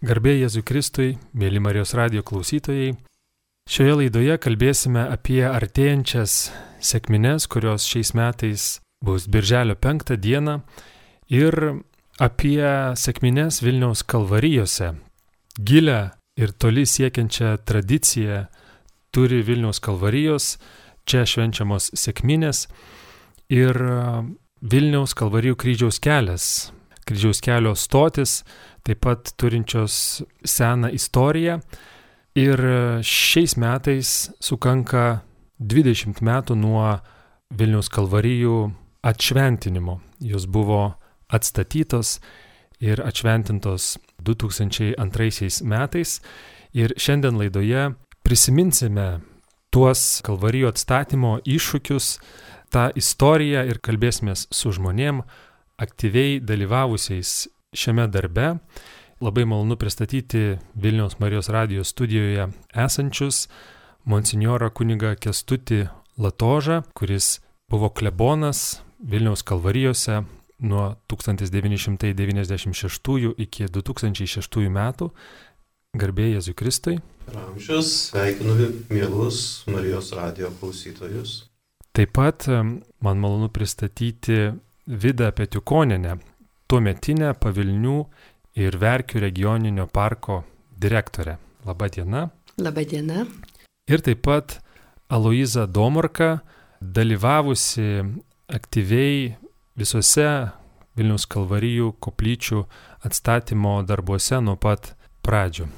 Garbė 0.00 0.32
Jėzui 0.38 0.62
Kristui, 0.64 1.18
mėly 1.36 1.60
Marijos 1.60 1.90
radio 1.92 2.22
klausytojai. 2.24 2.94
Šioje 3.68 3.96
laidoje 3.98 4.38
kalbėsime 4.40 5.02
apie 5.12 5.42
artėjančias 5.44 6.36
sėkmines, 6.80 7.44
kurios 7.52 7.84
šiais 7.84 8.14
metais 8.16 8.64
bus 9.04 9.26
Birželio 9.28 9.76
5 9.76 10.16
dieną 10.16 10.54
ir 11.28 11.58
apie 12.16 12.64
sėkmines 12.96 13.60
Vilniaus 13.60 14.00
kalvarijose. 14.08 14.94
Gilę 15.60 16.00
ir 16.40 16.56
toli 16.56 16.86
siekiančią 16.88 17.58
tradiciją 17.68 18.46
turi 19.12 19.44
Vilniaus 19.44 19.84
kalvarijos, 19.84 20.54
čia 21.04 21.26
švenčiamos 21.28 21.92
sėkminės 21.92 22.70
ir 23.52 23.76
Vilniaus 24.64 25.12
kalvarijų 25.12 25.60
kryžiaus 25.60 26.00
kelias, 26.00 26.70
kryžiaus 27.04 27.44
kelio 27.44 27.76
stotis, 27.76 28.40
taip 28.86 29.00
pat 29.04 29.32
turinčios 29.36 30.22
seną 30.44 30.90
istoriją. 30.94 31.60
Ir 32.38 32.60
šiais 33.02 33.56
metais 33.58 34.30
sukanka 34.40 35.22
20 35.60 36.22
metų 36.22 36.56
nuo 36.56 37.00
Vilniaus 37.50 37.90
kalvarijų 37.90 38.70
atšventinimo. 39.02 39.98
Jos 40.22 40.46
buvo 40.46 40.94
atstatytos 41.28 42.20
ir 42.80 43.02
atšventintos 43.02 43.98
2002 44.22 45.64
metais. 45.66 46.20
Ir 46.72 46.94
šiandien 46.96 47.36
laidoje 47.40 47.90
prisiminsime 48.22 49.20
tuos 49.74 50.20
kalvarijų 50.26 50.70
atstatymo 50.70 51.38
iššūkius, 51.46 52.18
tą 52.70 52.90
istoriją 52.94 53.64
ir 53.66 53.80
kalbėsimės 53.82 54.46
su 54.54 54.70
žmonėm, 54.74 55.24
aktyviai 55.80 56.38
dalyvavusiais 56.44 57.48
šiame 57.72 58.08
darbe. 58.08 58.54
Labai 59.20 59.44
malonu 59.44 59.76
pristatyti 59.76 60.56
Vilniaus 60.74 61.18
Marijos 61.18 61.48
radijos 61.48 61.88
studijoje 61.88 62.48
esančius 62.74 63.48
monsinjorą 64.04 64.70
kunigą 64.70 65.16
Kestutį 65.20 65.88
Latožą, 66.18 66.82
kuris 66.94 67.40
buvo 67.70 67.88
klebonas 67.88 68.82
Vilniaus 69.00 69.42
kalvarijose 69.42 70.22
nuo 70.58 70.94
1996 71.08 73.34
iki 73.36 73.64
2006 73.64 74.68
metų. 74.68 75.10
Garbė 75.98 76.36
Jėzui 76.36 76.54
Kristui. 76.54 76.98
Ramžius, 77.34 78.10
sveikinu 78.10 78.54
mielus 78.90 79.64
Marijos 79.66 80.12
radio 80.14 80.50
klausytojus. 80.60 81.50
Taip 81.92 82.12
pat 82.14 82.46
man 83.02 83.18
malonu 83.18 83.48
pristatyti 83.50 84.52
Vidą 84.86 85.32
Petiukoninę, 85.34 86.18
tuometinę 86.70 87.34
Pavilnių 87.42 87.98
ir 88.60 88.76
Verkių 88.78 89.20
regioninio 89.24 89.88
parko 89.90 90.44
direktorę. 90.78 91.36
Labadiena. 91.66 92.28
Labadiena. 92.58 93.26
Ir 93.90 94.02
taip 94.06 94.22
pat 94.22 94.60
Aloiza 95.10 95.66
Domorka, 95.66 96.38
dalyvavusi 96.80 98.04
aktyviai 98.48 99.34
visose 99.78 100.28
Vilnius 100.98 101.26
kalvarijų 101.30 101.92
koplyčių 102.02 102.64
atstatymo 103.06 103.80
darbuose 103.86 104.40
nuo 104.42 104.56
pat 104.60 104.92
pradžių. 105.26 105.68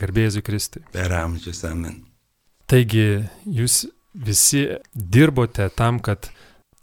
Garbėsiu 0.00 0.42
Kristui. 0.46 0.84
Per 0.94 1.12
amžius 1.16 1.64
amen. 1.66 2.04
Taigi 2.70 3.24
jūs 3.44 3.82
visi 4.14 4.66
dirbote 4.94 5.68
tam, 5.76 5.98
kad 6.00 6.30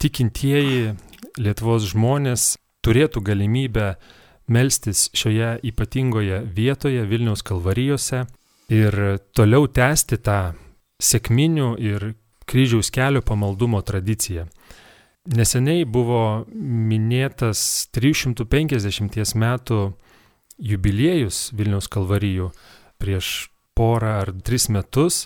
tikintieji 0.01 0.97
Lietuvos 1.37 1.85
žmonės 1.91 2.55
turėtų 2.87 3.21
galimybę 3.27 3.95
melstis 4.47 5.09
šioje 5.17 5.57
ypatingoje 5.67 6.39
vietoje 6.55 7.03
Vilniaus 7.09 7.43
kalvarijose 7.43 8.23
ir 8.71 8.95
toliau 9.35 9.67
tęsti 9.67 10.19
tą 10.23 10.39
sėkminių 11.03 11.73
ir 11.83 12.13
kryžiaus 12.47 12.89
kelio 12.95 13.21
pamaldumo 13.21 13.81
tradiciją. 13.83 14.47
Neseniai 15.27 15.83
buvo 15.83 16.47
minėtas 16.55 17.89
350 17.91 19.35
metų 19.35 19.81
jubiliejus 20.57 21.49
Vilniaus 21.51 21.91
kalvarijų 21.91 22.53
prieš 22.97 23.49
porą 23.75 24.21
ar 24.21 24.31
tris 24.47 24.69
metus. 24.71 25.25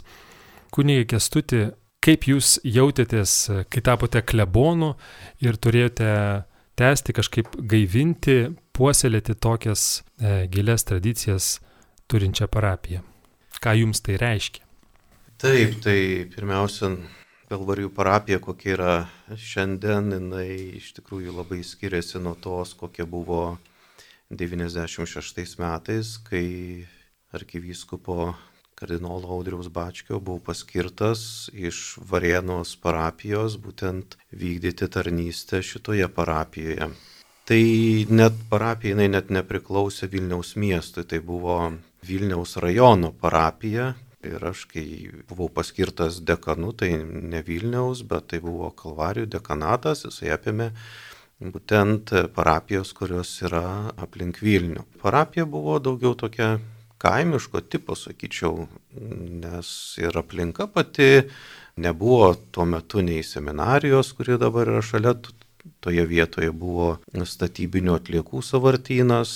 Kunigai 0.74 1.06
Kestuti, 1.14 1.68
kaip 2.02 2.26
jūs 2.26 2.58
jautėtės, 2.66 3.36
kai 3.70 3.84
tapote 3.86 4.24
klebonu 4.26 4.96
ir 5.44 5.60
turėjote 5.62 6.10
tęsti, 6.80 7.16
kažkaip 7.18 7.56
gaivinti, 7.56 8.52
puoselėti 8.76 9.36
tokias 9.36 10.04
e, 10.20 10.48
gilias 10.52 10.86
tradicijas 10.88 11.56
turinčią 12.12 12.48
parapiją? 12.52 13.02
Ką 13.62 13.76
jums 13.78 14.02
tai 14.02 14.18
reiškia? 14.22 14.64
Taip, 15.42 15.80
tai 15.84 15.98
pirmiausia, 16.30 16.96
Kalvarijų 17.52 17.90
parapija, 17.92 18.38
kokia 18.40 18.70
yra 18.78 18.92
šiandien, 19.36 20.14
jinai 20.16 20.78
iš 20.78 20.94
tikrųjų 20.96 21.34
labai 21.36 21.58
skiriasi 21.68 22.22
nuo 22.24 22.32
tos, 22.40 22.72
kokia 22.80 23.04
buvo 23.04 23.58
96 24.32 25.60
metais, 25.60 26.14
kai 26.30 26.88
arkivyskupo 27.36 28.32
kardinolo 28.82 29.30
Audriaus 29.30 29.68
Bačkio 29.70 30.18
buvau 30.20 30.42
paskirtas 30.42 31.52
iš 31.54 32.00
Varėnos 32.10 32.74
parapijos 32.82 33.60
būtent 33.62 34.16
vykdyti 34.34 34.88
tarnystę 34.90 35.60
šitoje 35.62 36.08
parapijoje. 36.16 36.88
Tai 37.46 37.62
net 38.10 38.40
parapija 38.50 38.96
jinai 38.96 39.12
net 39.14 39.30
nepriklausė 39.30 40.10
Vilniaus 40.10 40.56
miestui, 40.58 41.06
tai 41.06 41.22
buvo 41.22 41.60
Vilniaus 42.08 42.58
rajono 42.58 43.14
parapija. 43.14 43.94
Ir 44.26 44.42
aš, 44.50 44.66
kai 44.74 44.86
buvau 45.30 45.50
paskirtas 45.54 46.18
dekanu, 46.26 46.74
tai 46.74 46.92
ne 46.98 47.42
Vilniaus, 47.46 48.02
bet 48.10 48.32
tai 48.34 48.42
buvo 48.42 48.74
Kalvarijų 48.82 49.30
dekanatas, 49.38 50.06
jisai 50.10 50.34
apėmė 50.34 50.72
būtent 51.42 52.14
parapijos, 52.34 52.94
kurios 52.98 53.38
yra 53.46 53.94
aplink 53.98 54.42
Vilnių. 54.42 54.86
Parapija 55.02 55.46
buvo 55.50 55.78
daugiau 55.82 56.14
tokia 56.18 56.56
kaimiško 57.02 57.64
tipo, 57.66 57.98
sakyčiau, 57.98 58.68
nes 59.42 59.72
ir 60.02 60.18
aplinka 60.22 60.68
pati 60.70 61.12
nebuvo 61.82 62.34
tuo 62.52 62.66
metu 62.66 63.02
nei 63.02 63.24
seminarijos, 63.26 64.14
kuri 64.18 64.38
dabar 64.42 64.70
yra 64.70 64.84
šalia, 64.86 65.16
toje 65.82 66.06
vietoje 66.06 66.52
buvo 66.54 66.96
statybinių 67.14 67.98
atliekų 67.98 68.42
savartynas, 68.46 69.34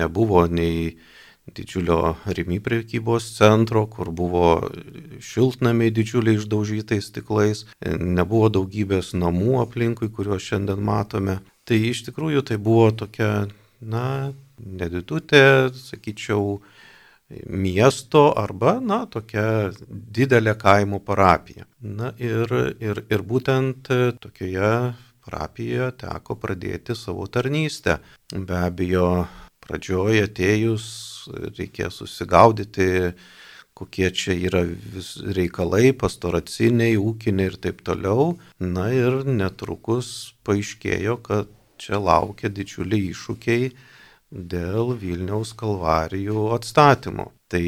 nebuvo 0.00 0.44
nei 0.50 0.96
didžiulio 1.44 2.14
rimi 2.26 2.60
prekybos 2.64 3.26
centro, 3.36 3.84
kur 3.86 4.10
buvo 4.10 4.70
šiltnamiai 5.20 5.92
didžiuliai 5.92 6.38
išdaužytais 6.40 7.10
stiklais, 7.10 7.66
nebuvo 8.00 8.48
daugybės 8.52 9.12
namų 9.16 9.60
aplinkui, 9.64 10.08
kuriuos 10.08 10.46
šiandien 10.48 10.80
matome. 10.84 11.40
Tai 11.68 11.80
iš 11.90 12.06
tikrųjų 12.08 12.44
tai 12.48 12.56
buvo 12.60 12.88
tokia, 13.04 13.46
na, 13.80 14.32
nedidutė, 14.56 15.72
sakyčiau, 15.76 16.62
miesto 17.46 18.26
arba, 18.38 18.78
na, 18.80 19.04
tokia 19.10 19.70
didelė 19.86 20.54
kaimo 20.60 21.00
parapija. 21.04 21.66
Na 21.80 22.12
ir, 22.18 22.50
ir, 22.80 23.04
ir 23.10 23.24
būtent 23.26 23.90
tokioje 24.22 24.74
parapijoje 25.24 25.92
teko 26.04 26.36
pradėti 26.40 26.96
savo 26.98 27.26
tarnystę. 27.26 27.98
Be 28.34 28.58
abejo, 28.66 29.08
pradžioje 29.64 30.26
atėjus 30.28 30.86
reikės 31.58 32.00
susigaudyti, 32.02 33.14
kokie 33.74 34.10
čia 34.14 34.36
yra 34.38 34.62
reikalai, 35.34 35.94
pastoraciniai, 35.98 36.98
ūkiniai 37.00 37.50
ir 37.50 37.58
taip 37.58 37.82
toliau. 37.86 38.34
Na 38.60 38.90
ir 38.94 39.24
netrukus 39.26 40.34
paaiškėjo, 40.46 41.18
kad 41.26 41.50
čia 41.80 41.98
laukia 41.98 42.52
didžiuliai 42.54 43.10
iššūkiai 43.10 43.72
dėl 44.34 44.96
Vilniaus 44.98 45.54
kalvarijų 45.56 46.48
atstatymo. 46.56 47.30
Tai 47.48 47.62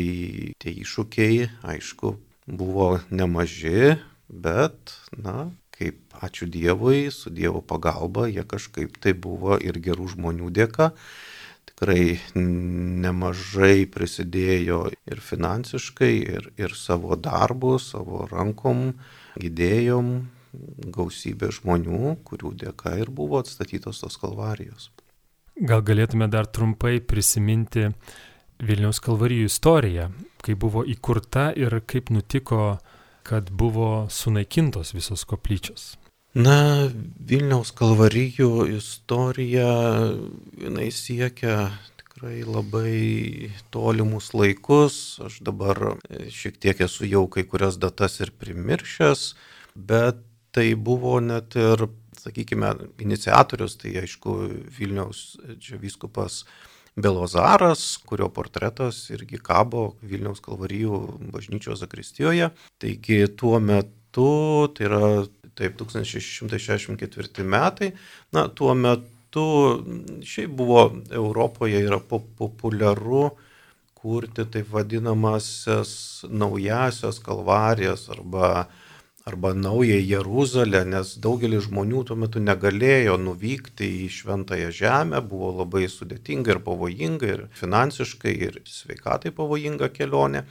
tie 0.59 0.73
iššūkiai, 0.83 1.47
aišku, 1.63 2.17
buvo 2.47 2.97
nemaži, 3.15 3.95
bet, 4.27 4.97
na, 5.15 5.53
kaip 5.77 6.19
ačiū 6.27 6.49
Dievui, 6.51 7.07
su 7.15 7.31
Dievo 7.31 7.63
pagalba, 7.63 8.27
jie 8.27 8.43
kažkaip 8.43 8.99
tai 8.99 9.15
buvo 9.15 9.59
ir 9.63 9.79
gerų 9.79 10.11
žmonių 10.17 10.51
dėka. 10.51 10.91
Tikrai 11.71 12.19
nemažai 12.35 13.87
prisidėjo 13.93 14.87
ir 15.07 15.21
finansiškai, 15.23 16.15
ir, 16.39 16.51
ir 16.57 16.75
savo 16.75 17.19
darbu, 17.21 17.77
savo 17.83 18.25
rankom, 18.31 18.95
idėjom, 19.37 20.15
gausybė 20.97 21.53
žmonių, 21.53 22.17
kurių 22.25 22.55
dėka 22.65 22.97
ir 23.03 23.13
buvo 23.13 23.43
atstatytos 23.45 24.01
tos 24.01 24.17
kalvarijos. 24.23 24.89
Gal 25.57 25.81
galėtume 25.81 26.27
dar 26.29 26.45
trumpai 26.53 26.99
prisiminti 27.01 27.87
Vilniaus 28.61 28.99
kalvarijų 29.01 29.47
istoriją, 29.49 30.11
kaip 30.45 30.59
buvo 30.61 30.83
įkurta 30.85 31.47
ir 31.57 31.79
kaip 31.89 32.11
nutiko, 32.13 32.77
kad 33.25 33.49
buvo 33.49 34.07
sunaikintos 34.13 34.93
visos 34.93 35.25
koplyčios. 35.25 35.95
Na, 36.37 36.91
Vilniaus 36.93 37.73
kalvarijų 37.73 38.67
istorija, 38.77 39.73
jinai 40.61 40.91
siekia 40.93 41.71
tikrai 42.03 42.45
labai 42.45 43.51
tolimus 43.73 44.35
laikus. 44.37 45.17
Aš 45.25 45.41
dabar 45.41 45.97
e, 45.97 46.27
šiek 46.29 46.61
tiek 46.61 46.85
esu 46.85 47.09
jau 47.09 47.25
kai 47.33 47.49
kurias 47.49 47.81
datas 47.81 48.21
ir 48.21 48.37
primiršęs, 48.37 49.31
bet 49.73 50.21
tai 50.53 50.75
buvo 50.77 51.17
net 51.25 51.57
ir, 51.57 51.89
sakykime, 52.27 52.75
iniciatorius, 53.03 53.79
tai 53.81 53.97
aišku, 54.03 54.37
Vilniaus 54.79 55.37
čia 55.63 55.79
vyskupas 55.81 56.43
Belozaras, 56.97 57.99
kurio 58.09 58.31
portretas 58.33 59.03
irgi 59.13 59.39
kabo 59.45 59.91
Vilniaus 60.03 60.41
kalvarijų 60.45 61.01
bažnyčios 61.33 61.83
zakristijoje. 61.83 62.51
Taigi 62.81 63.27
tuo 63.37 63.61
metu, 63.61 64.69
tai 64.77 64.89
yra 64.89 65.11
taip 65.57 65.77
1664 65.81 67.45
metai, 67.45 67.93
na 68.33 68.47
tuo 68.49 68.73
metu 68.77 69.49
šiaip 70.25 70.57
buvo 70.57 70.87
Europoje 71.13 71.83
yra 71.85 72.01
populiaru 72.01 73.31
kurti 74.07 74.45
taip 74.53 74.69
vadinamasias 74.73 76.25
naujasias 76.29 77.19
kalvarijas 77.19 78.09
arba, 78.13 78.67
arba 79.27 79.55
naują 79.55 79.97
Jeruzalę, 79.99 80.85
nes 80.87 81.17
daugelis 81.19 81.65
žmonių 81.67 82.05
tuo 82.07 82.17
metu 82.23 82.39
negalėjo 82.39 83.17
nuvykti 83.19 83.89
į 84.05 84.11
Šventąją 84.17 84.69
Žemę, 84.79 85.19
buvo 85.31 85.49
labai 85.65 85.89
sudėtinga 85.91 86.55
ir 86.55 86.61
pavojinga, 86.69 87.33
ir 87.35 87.43
finansiškai, 87.59 88.35
ir 88.49 88.61
sveikatai 88.71 89.33
pavojinga 89.35 89.89
kelionė. 89.97 90.45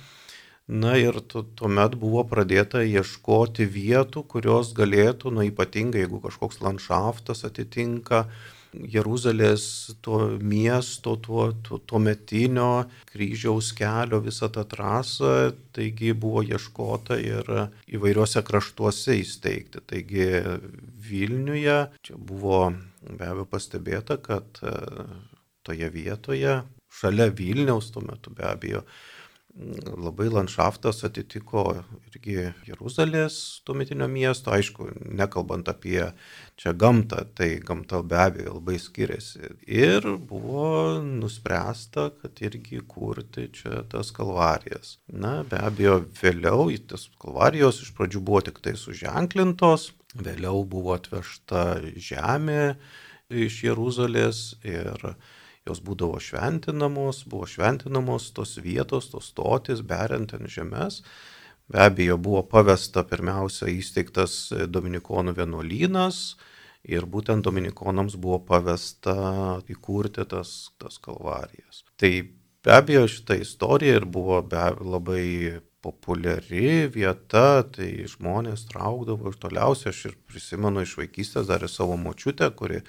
Na 0.68 0.98
ir 1.00 1.22
tuomet 1.32 1.96
buvo 2.02 2.26
pradėta 2.28 2.84
ieškoti 2.84 3.70
vietų, 3.78 4.26
kurios 4.36 4.74
galėtų, 4.76 5.32
na 5.38 5.48
ypatingai 5.48 6.04
jeigu 6.04 6.20
kažkoks 6.28 6.60
landšaftas 6.66 7.46
atitinka 7.48 8.26
Jeruzalės 8.92 9.66
to 10.06 10.20
miesto, 10.42 11.16
tuo, 11.22 11.50
tuo, 11.66 11.80
tuo 11.80 12.00
metinio 12.02 12.86
kryžiaus 13.12 13.72
kelio 13.78 14.20
visą 14.24 14.50
tą 14.54 14.66
trasą, 14.70 15.54
taigi 15.76 16.14
buvo 16.14 16.44
ieškota 16.46 17.20
ir 17.22 17.50
įvairiuose 17.96 18.44
kraštuose 18.46 19.18
įsteigti. 19.22 19.84
Taigi 19.88 20.28
Vilniuje 21.06 21.80
čia 22.06 22.18
buvo 22.18 22.68
be 23.06 23.28
abejo 23.28 23.46
pastebėta, 23.50 24.18
kad 24.22 24.62
e, 24.66 24.74
toje 25.66 25.90
vietoje, 25.94 26.62
šalia 26.90 27.30
Vilniaus 27.30 27.92
tuo 27.94 28.04
metu 28.06 28.34
be 28.34 28.46
abejo, 28.50 28.82
labai 29.56 30.28
landšaftas 30.34 31.06
atitiko 31.08 31.64
irgi 32.10 32.50
Jeruzalės 32.68 33.38
tuometinio 33.68 34.08
miesto, 34.12 34.52
aišku, 34.52 34.90
nekalbant 35.16 35.70
apie 35.72 36.02
čia 36.60 36.74
gamtą, 36.76 37.24
tai 37.38 37.62
gamta 37.64 38.02
be 38.04 38.20
abejo 38.20 38.58
labai 38.58 38.76
skiriasi. 38.82 39.54
Ir 39.68 40.08
buvo 40.28 41.00
nuspręsta, 41.04 42.10
kad 42.20 42.44
irgi 42.44 42.82
kurti 42.88 43.48
čia 43.56 43.86
tas 43.92 44.12
kalvarijas. 44.16 44.98
Na, 45.08 45.38
be 45.48 45.62
abejo, 45.64 46.02
vėliau 46.20 46.68
tas 46.90 47.08
kalvarijos 47.22 47.80
iš 47.86 47.94
pradžių 47.96 48.26
buvo 48.28 48.44
tik 48.50 48.60
tai 48.66 48.76
suženklintos, 48.80 49.94
vėliau 50.20 50.66
buvo 50.68 50.98
atvežta 51.00 51.80
žemė 51.96 52.76
iš 53.32 53.64
Jeruzalės 53.70 54.44
ir 54.68 55.16
jos 55.66 55.82
būdavo 55.82 56.20
šventinamos, 56.22 57.24
buvo 57.30 57.48
šventinamos 57.50 58.30
tos 58.38 58.58
vietos, 58.62 59.10
tos 59.14 59.32
stotis, 59.34 59.82
beriant 59.82 60.36
ant 60.38 60.52
žemės. 60.52 61.02
Be 61.72 61.82
abejo, 61.82 62.20
buvo 62.22 62.44
pavesta 62.46 63.02
pirmiausia 63.10 63.72
įsteigtas 63.74 64.54
Dominikonų 64.70 65.34
vienuolynas 65.40 66.36
ir 66.86 67.08
būtent 67.10 67.42
Dominikonams 67.46 68.18
buvo 68.22 68.44
pavesta 68.46 69.16
įkurti 69.66 70.28
tas, 70.30 70.52
tas 70.78 71.00
kalvarijas. 71.02 71.82
Tai 71.98 72.12
be 72.66 72.76
abejo 72.76 73.08
šita 73.10 73.40
istorija 73.42 73.98
ir 73.98 74.06
buvo 74.06 74.44
be, 74.46 74.68
labai 74.86 75.26
populiari 75.86 76.86
vieta, 76.94 77.66
tai 77.74 77.90
žmonės 78.10 78.68
traukdavo 78.70 79.34
iš 79.34 79.42
toliausiai, 79.42 79.94
aš 79.94 80.06
ir 80.10 80.16
prisimenu 80.30 80.86
iš 80.86 80.96
vaikystės 81.02 81.50
dar 81.50 81.66
ir 81.66 81.72
savo 81.74 81.98
močiutę, 82.02 82.50
kuri 82.58 82.82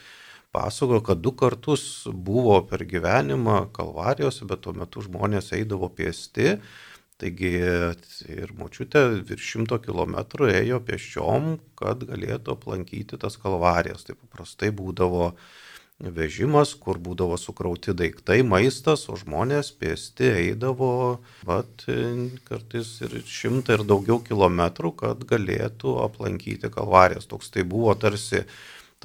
pasakojo, 0.57 1.03
kad 1.05 1.21
du 1.21 1.35
kartus 1.37 1.85
buvo 2.09 2.59
per 2.71 2.87
gyvenimą 2.89 3.67
kalvarijose, 3.77 4.49
bet 4.49 4.65
tuo 4.65 4.73
metu 4.77 5.05
žmonės 5.05 5.53
eidavo 5.59 5.93
pėsti. 5.93 6.57
Taigi 7.17 7.53
ir 8.29 8.51
močiutė 8.59 9.07
virš 9.25 9.53
šimto 9.55 9.79
kilometrų 9.81 10.51
ėjo 10.53 10.83
pėsčiom, 10.85 11.55
kad 11.81 12.03
galėtų 12.09 12.53
aplankyti 12.57 13.17
tas 13.21 13.39
kalvarijas. 13.41 14.05
Tai 14.05 14.19
paprastai 14.21 14.69
būdavo 14.77 15.31
vežimas, 15.97 16.75
kur 16.77 17.01
būdavo 17.01 17.39
sukrauti 17.41 17.95
daiktai, 17.97 18.43
maistas, 18.45 19.07
o 19.09 19.17
žmonės 19.17 19.73
pėsti 19.81 20.29
eidavo, 20.43 21.23
bet 21.49 21.87
kartais 22.51 22.91
ir 23.07 23.17
šimtą 23.25 23.79
ir 23.79 23.87
daugiau 23.89 24.21
kilometrų, 24.21 24.93
kad 25.01 25.25
galėtų 25.25 25.97
aplankyti 26.05 26.69
kalvarijas. 26.73 27.29
Toks 27.33 27.49
tai 27.55 27.65
buvo 27.65 27.97
tarsi 27.97 28.45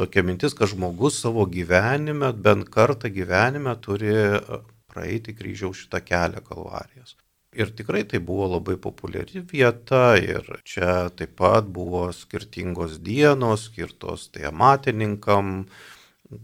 tokia 0.02 0.26
mintis, 0.26 0.56
kad 0.58 0.72
žmogus 0.72 1.22
savo 1.22 1.46
gyvenime, 1.46 2.32
bent 2.34 2.70
kartą 2.74 3.12
gyvenime 3.14 3.76
turi 3.86 4.14
e, 4.18 4.62
praeiti 4.90 5.36
kryžiaus 5.38 5.84
šitą 5.84 6.02
kelią 6.08 6.42
kalvarijas. 6.48 7.16
Ir 7.52 7.74
tikrai 7.76 8.06
tai 8.08 8.22
buvo 8.24 8.48
labai 8.54 8.78
populiari 8.80 9.42
vieta 9.44 10.16
ir 10.18 10.46
čia 10.64 11.10
taip 11.20 11.36
pat 11.42 11.68
buvo 11.68 12.06
skirtingos 12.16 12.96
dienos 13.04 13.66
skirtos 13.68 14.30
tai 14.32 14.46
amatininkam, 14.48 15.66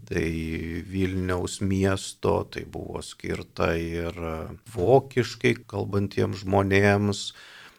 tai 0.04 0.28
Vilniaus 0.92 1.62
miesto, 1.64 2.42
tai 2.52 2.66
buvo 2.68 3.00
skirta 3.02 3.72
ir 3.80 4.20
vokiškai 4.74 5.54
kalbantiems 5.72 6.44
žmonėms, 6.44 7.22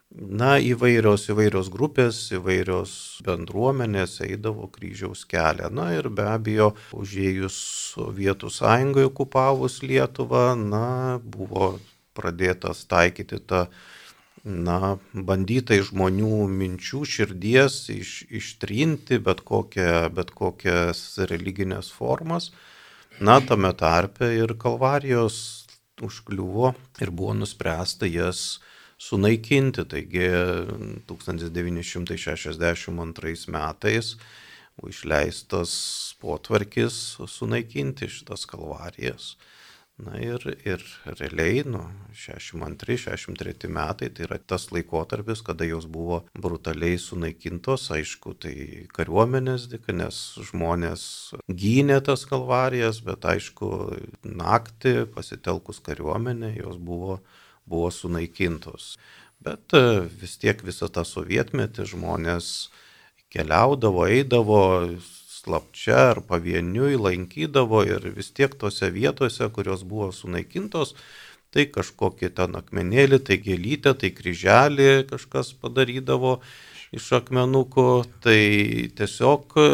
Na, 0.09 0.55
įvairios, 0.57 1.27
įvairios 1.29 1.67
grupės, 1.69 2.17
įvairios 2.33 2.91
bendruomenės 3.21 4.15
eidavo 4.25 4.65
kryžiaus 4.73 5.21
kelią. 5.29 5.67
Na 5.69 5.91
ir 5.93 6.07
be 6.09 6.23
abejo, 6.25 6.71
užėjus 6.97 7.53
Sovietų 7.93 8.49
sąjungai 8.49 9.03
okupavus 9.05 9.83
Lietuvą, 9.85 10.55
na, 10.57 11.19
buvo 11.21 11.75
pradėtas 12.17 12.87
taikyti 12.89 13.37
tą, 13.37 13.67
na, 14.41 14.97
bandyta 15.13 15.77
iš 15.77 15.91
žmonių 15.91 16.41
minčių, 16.57 17.03
širdies 17.05 17.77
iš, 17.93 18.15
ištrinti 18.33 19.21
bet, 19.21 19.45
kokią, 19.45 20.09
bet 20.09 20.33
kokias 20.33 21.03
religinės 21.29 21.93
formas. 21.93 22.49
Na, 23.21 23.37
tame 23.45 23.75
tarpe 23.77 24.33
ir 24.41 24.57
kalvarijos 24.57 25.69
užkliuvo 26.01 26.73
ir 26.97 27.13
buvo 27.13 27.37
nuspręsta 27.43 28.09
jas 28.09 28.57
sunaikinti. 28.99 29.87
Taigi 29.89 30.27
1962 31.09 33.47
metais 33.55 34.07
išleistas 34.87 35.71
potvarkis 36.21 37.17
sunaikinti 37.27 38.07
šitas 38.07 38.45
kalvarijas. 38.47 39.35
Na 39.99 40.13
ir, 40.15 40.39
ir 40.63 40.79
realiai, 41.19 41.65
nu, 41.67 41.81
62-63 42.15 43.67
metai, 43.75 44.07
tai 44.15 44.23
yra 44.29 44.37
tas 44.39 44.69
laikotarpis, 44.71 45.41
kada 45.43 45.67
jos 45.67 45.89
buvo 45.91 46.21
brutaliai 46.39 46.95
sunaikintos, 47.03 47.89
aišku, 47.91 48.31
tai 48.39 48.53
kariuomenės 48.95 49.67
dėka, 49.73 49.91
nes 49.99 50.21
žmonės 50.53 51.03
gynė 51.51 51.99
tas 52.07 52.23
kalvarijas, 52.29 53.03
bet 53.03 53.27
aišku, 53.27 53.73
naktį 54.23 55.03
pasitelkus 55.11 55.83
kariuomenę 55.83 56.53
jos 56.61 56.79
buvo 56.79 57.19
buvo 57.69 57.91
sunaikintos. 57.93 58.97
Bet 59.39 59.73
e, 59.77 60.03
vis 60.21 60.35
tiek 60.41 60.59
visą 60.65 60.89
tą 60.91 61.05
sovietmetį 61.07 61.87
žmonės 61.93 62.69
keliaudavo, 63.31 64.07
eidavo 64.09 64.61
slapčia 64.99 66.09
ar 66.11 66.21
pavieniui, 66.27 66.97
lankydavo 66.99 67.85
ir 67.87 68.09
vis 68.17 68.33
tiek 68.35 68.55
tose 68.59 68.89
vietose, 68.91 69.47
kurios 69.55 69.85
buvo 69.87 70.09
sunaikintos, 70.15 70.95
tai 71.53 71.69
kažkokį 71.71 72.33
ten 72.37 72.57
akmenėlį, 72.59 73.21
tai 73.25 73.39
gėlytę, 73.41 73.95
tai 74.01 74.11
kryželį 74.13 74.89
kažkas 75.09 75.53
padarydavo 75.61 76.39
iš 76.93 77.07
akmenukų, 77.21 77.89
tai 78.25 78.41
tiesiog 78.97 79.55
e, 79.55 79.69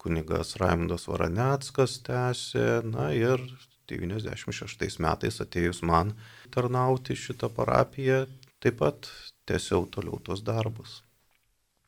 kunigas 0.00 0.56
Raimondas 0.60 1.06
Varaneckas 1.08 2.00
tęsė, 2.06 2.82
na 2.86 3.10
ir 3.16 3.42
96 3.90 4.98
metais 5.02 5.40
atėjus 5.42 5.82
man 5.86 6.12
tarnauti 6.54 7.16
šitą 7.16 7.50
parapiją, 7.54 8.24
taip 8.62 8.80
pat 8.82 9.10
tęsiau 9.46 9.86
toliau 9.90 10.18
tos 10.22 10.42
darbus. 10.46 11.02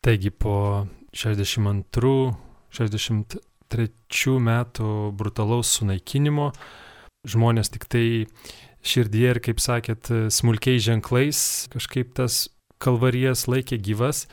Taigi 0.04 0.30
po 0.30 0.86
62 1.12 2.36
63 2.70 4.34
metų 4.44 4.92
brutalaus 5.18 5.72
sunaikinimo 5.78 6.52
žmonės 7.28 7.72
tik 7.74 7.88
tai 7.90 8.06
širdyje 8.86 9.34
ir, 9.34 9.40
kaip 9.42 9.60
sakėt, 9.60 10.10
smulkiai 10.32 10.78
ženklais 10.80 11.40
kažkaip 11.72 12.14
tas 12.16 12.46
kalvarijas 12.82 13.48
laikė 13.50 13.80
gyvas. 13.82 14.26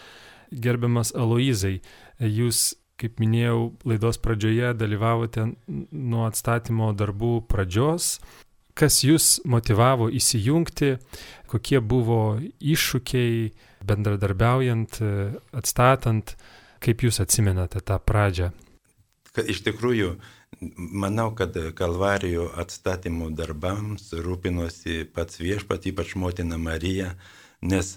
Gerbiamas 0.54 1.10
Aloizai, 1.18 1.80
jūs, 2.20 2.74
kaip 3.02 3.20
minėjau, 3.20 3.76
laidos 3.88 4.20
pradžioje 4.24 4.74
dalyvavote 4.80 5.50
nuo 5.68 6.26
atstatymo 6.30 6.94
darbų 6.98 7.38
pradžios. 7.52 8.20
Kas 8.76 9.04
jūs 9.08 9.40
motivavo 9.48 10.10
įsijungti, 10.12 10.98
kokie 11.48 11.80
buvo 11.80 12.38
iššūkiai 12.60 13.50
bendradarbiaujant, 13.88 15.00
atstatant 15.56 16.36
Kaip 16.86 17.02
jūs 17.02 17.18
atsimenate 17.24 17.82
tą 17.82 17.98
pradžią? 17.98 18.52
Kad 19.36 19.48
iš 19.52 19.64
tikrųjų, 19.66 20.12
manau, 20.78 21.32
kad 21.36 21.56
kalvarijų 21.76 22.46
atstatymų 22.62 23.32
darbams 23.36 24.12
rūpinosi 24.14 25.04
pats 25.16 25.42
viešpat, 25.42 25.88
ypač 25.92 26.14
motina 26.20 26.60
Marija, 26.62 27.16
nes 27.66 27.96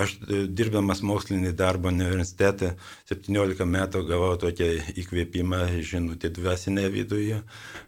aš 0.00 0.16
dirbdamas 0.28 1.02
mokslinį 1.06 1.52
darbą 1.58 1.92
universitete 1.94 2.74
17 3.10 3.66
metų 3.68 4.02
gavau 4.08 4.32
tokią 4.40 4.70
įkvėpimą, 5.02 5.60
žinutę 5.86 6.32
dvasinę 6.34 6.88
viduje, 6.94 7.42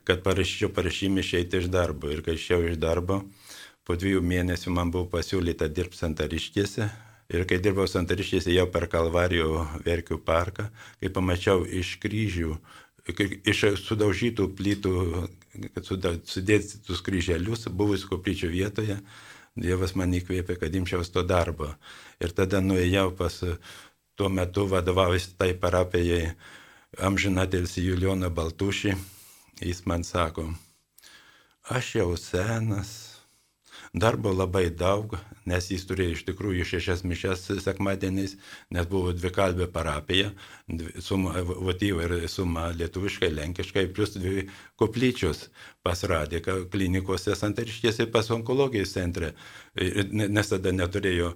kad 0.06 0.22
parašyčiau 0.26 0.70
parašymį 0.76 1.24
išeiti 1.24 1.62
iš 1.62 1.72
darbo. 1.72 2.12
Ir 2.12 2.22
kai 2.26 2.38
išėjau 2.38 2.70
iš 2.70 2.78
darbo, 2.82 3.24
po 3.86 3.98
dviejų 3.98 4.22
mėnesių 4.22 4.76
man 4.76 4.94
buvo 4.94 5.10
pasiūlyta 5.16 5.68
dirbti 5.72 6.04
santariškėse, 6.04 6.90
Ir 7.26 7.42
kai 7.50 7.58
dirbau 7.58 7.88
santariškėse 7.90 8.52
jau 8.54 8.68
per 8.70 8.86
Kalvarijų 8.90 9.62
verkių 9.82 10.20
parką, 10.22 10.68
kai 11.00 11.10
pamačiau 11.10 11.64
iš 11.66 11.96
kryžių, 12.02 12.52
iš 13.50 13.62
sudaužytų 13.82 14.46
plytų, 14.58 14.92
kad 15.74 15.90
sudėti 16.30 16.78
tus 16.86 17.02
kryželius, 17.02 17.66
buvusių 17.66 18.12
koplyčių 18.12 18.52
vietoje, 18.52 19.00
Dievas 19.56 19.94
man 19.96 20.12
įkvėpė, 20.12 20.58
kad 20.60 20.74
imčiaus 20.76 21.08
to 21.12 21.22
darbo. 21.24 21.70
Ir 22.20 22.32
tada 22.36 22.60
nuėjau 22.60 23.08
pas 23.16 23.40
tuo 24.16 24.28
metu 24.28 24.66
vadovavęs 24.68 25.30
tai 25.40 25.54
parapijai 25.56 26.34
amžinatelis 27.00 27.78
Julijoną 27.80 28.30
Baltušį. 28.32 28.94
Jis 29.64 29.82
man 29.88 30.04
sako, 30.04 30.50
aš 31.72 31.94
jau 31.96 32.10
senas, 32.20 33.05
Darbo 33.96 34.28
labai 34.36 34.66
daug, 34.76 35.14
nes 35.48 35.70
jis 35.72 35.86
turėjo 35.88 36.16
iš 36.18 36.22
tikrųjų 36.26 36.66
šešias 36.68 37.00
mišes 37.08 37.46
sekmadieniais, 37.64 38.34
nes 38.76 38.88
buvo 38.90 39.14
dvikalbė 39.16 39.70
parapija, 39.72 40.34
suma 41.00 41.40
votyva 41.46 42.04
ir 42.04 42.26
suma 42.28 42.66
lietuviškai, 42.76 43.30
lenkiškai, 43.38 43.86
plus 43.96 44.12
dvi 44.18 44.44
koplyčios 44.76 45.46
pas 45.86 46.04
Radiką 46.12 46.66
klinikose 46.74 47.38
santariškėse 47.40 48.10
pas 48.12 48.28
onkologijos 48.36 48.92
centre, 48.98 49.32
nes 50.12 50.52
tada 50.52 50.76
neturėjo 50.76 51.32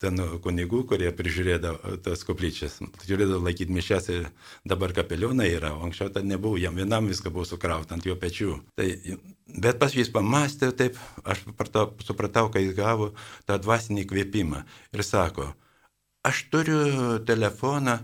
ten 0.00 0.20
kunigų, 0.44 0.82
kurie 0.88 1.10
prižiūrėdavo 1.16 1.96
tas 2.04 2.24
koplyčias. 2.26 2.78
Žiūrėdavo 3.06 3.42
laikyti 3.44 3.74
mišes 3.76 4.08
ir 4.14 4.28
dabar 4.68 4.94
kapelionai 4.96 5.50
yra, 5.52 5.74
anksčiau 5.86 6.12
ten 6.14 6.28
nebuvo, 6.30 6.58
jam 6.60 6.78
vienam 6.78 7.10
viską 7.10 7.32
buvo 7.34 7.44
sukrauta 7.48 7.96
ant 7.96 8.06
jo 8.08 8.16
pečių. 8.20 8.56
Tai, 8.80 8.88
bet 9.66 9.80
pas 9.82 9.94
jis 9.96 10.12
pamastė 10.14 10.72
taip, 10.76 10.98
aš 11.24 11.44
supratau, 11.44 11.90
supratau, 12.06 12.48
kai 12.52 12.64
jis 12.66 12.76
gavo 12.78 13.12
tą 13.48 13.60
dvasinį 13.60 14.06
kvėpimą 14.08 14.64
ir 14.96 15.04
sako, 15.06 15.50
aš 16.26 16.46
turiu 16.52 17.20
telefoną 17.28 18.00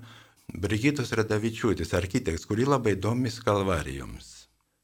Brigitos 0.47 1.11
Radavičiūtis, 1.17 1.91
architektas, 1.99 2.47
kuri 2.47 2.69
labai 2.69 2.95
domis 2.95 3.41
kalvarijoms. 3.43 4.35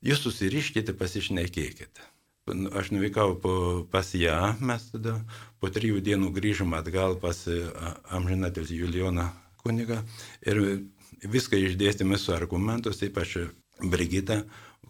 Jūs 0.03 0.25
susiriškite, 0.25 0.97
pasišnekėkite. 0.99 2.12
Aš 2.51 2.91
nuvykau 2.91 3.37
po, 3.39 3.87
pas 3.87 4.09
ją, 4.19 4.57
mes 4.59 4.83
tada 4.91 5.13
po 5.63 5.69
trijų 5.71 6.01
dienų 6.03 6.33
grįžom 6.35 6.73
atgal 6.75 7.15
pas 7.23 7.39
amžinatelį 8.11 8.79
Julijoną 8.81 9.29
kunigą 9.63 10.01
ir 10.43 10.59
viską 11.23 11.61
išdėstėme 11.69 12.19
su 12.19 12.35
argumentus, 12.35 12.99
ypač 13.07 13.37
Brigita, 13.79 14.41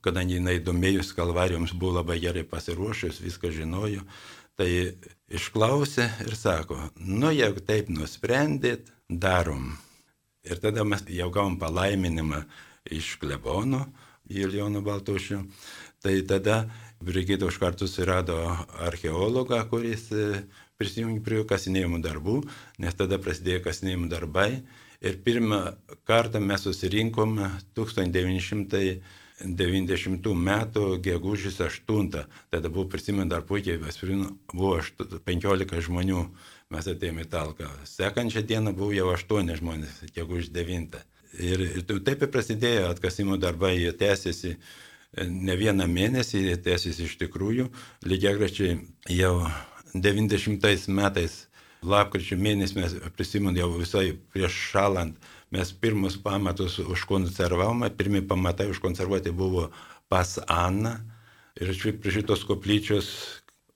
kadangi 0.01 0.39
jinai 0.39 0.63
domėjus 0.65 1.13
kalvarijoms 1.13 1.75
buvo 1.77 1.99
labai 1.99 2.17
gerai 2.23 2.47
pasiruošus, 2.49 3.21
viską 3.21 3.53
žinojo, 3.53 4.01
tai 4.57 4.97
išklausė 5.29 6.09
ir 6.25 6.39
sako, 6.41 6.79
nu 6.97 7.35
jeigu 7.37 7.61
taip 7.69 7.93
nusprendėt, 7.93 8.89
darom. 9.09 9.75
Ir 10.49 10.57
tada 10.57 10.89
mes 10.89 11.05
jau 11.13 11.29
gavom 11.29 11.61
palaiminimą 11.61 12.47
iš 12.89 13.19
klebono 13.21 13.85
Julijono 14.33 14.81
Baltušio, 14.81 15.43
tai 16.01 16.23
tada 16.25 16.65
Brigita 17.03 17.47
už 17.47 17.59
kartu 17.59 17.89
surado 17.91 18.37
archeologą, 18.79 19.59
kuris 19.71 20.07
e, 20.15 20.47
prisijungė 20.79 21.21
prie 21.27 21.43
kasinėjimų 21.49 21.99
darbų, 22.05 22.37
nes 22.83 22.95
tada 22.95 23.19
prasidėjo 23.19 23.61
kasinėjimų 23.67 24.07
darbai. 24.13 24.63
Ir 25.03 25.19
pirmą 25.25 25.75
kartą 26.07 26.39
mes 26.39 26.63
susirinkom 26.63 27.41
1990 27.75 29.03
m. 30.31 30.51
gegužės 31.03 31.59
8. 31.67 32.11
Tada 32.55 32.69
buvo, 32.69 32.87
prisimenu, 32.93 33.27
dar 33.31 33.43
puikiai, 33.43 33.83
buvo 34.55 34.79
15 35.27 35.83
žmonių, 35.89 36.23
mes 36.71 36.87
atėjome 36.95 37.27
į 37.27 37.31
talką. 37.35 37.67
Sekančią 37.91 38.47
dieną 38.47 38.71
buvo 38.79 38.95
jau 38.95 39.11
8 39.11 39.59
žmonės, 39.59 40.07
gegužės 40.15 40.55
9. 40.55 41.03
Ir, 41.41 41.59
ir 41.81 41.83
taip 41.89 42.23
ir 42.23 42.29
prasidėjo 42.31 42.91
atkasimo 42.93 43.39
darbai, 43.41 43.75
jie 43.81 43.93
tęsiasi 43.97 44.59
ne 45.21 45.57
vieną 45.57 45.87
mėnesį, 45.91 46.45
tęsis 46.65 47.01
iš 47.05 47.17
tikrųjų. 47.21 47.69
Lygiagračiai 48.09 48.79
jau 49.13 49.35
90 49.93 50.89
metais, 50.97 51.47
lapkričio 51.83 52.39
mėnesį 52.41 52.79
mes 52.81 52.97
prisimenu 53.17 53.61
jau 53.61 53.71
visai 53.77 54.13
prieš 54.33 54.57
šalant, 54.73 55.17
mes 55.53 55.73
pirmus 55.73 56.17
pamatus 56.17 56.79
užkonservavome, 56.81 57.91
pirmie 57.97 58.23
pamatai 58.25 58.71
užkonservuoti 58.73 59.35
buvo 59.37 59.69
pas 60.09 60.39
Anna 60.49 61.01
ir 61.61 61.73
prie 62.01 62.13
šitos 62.13 62.47
koplyčios, 62.49 63.09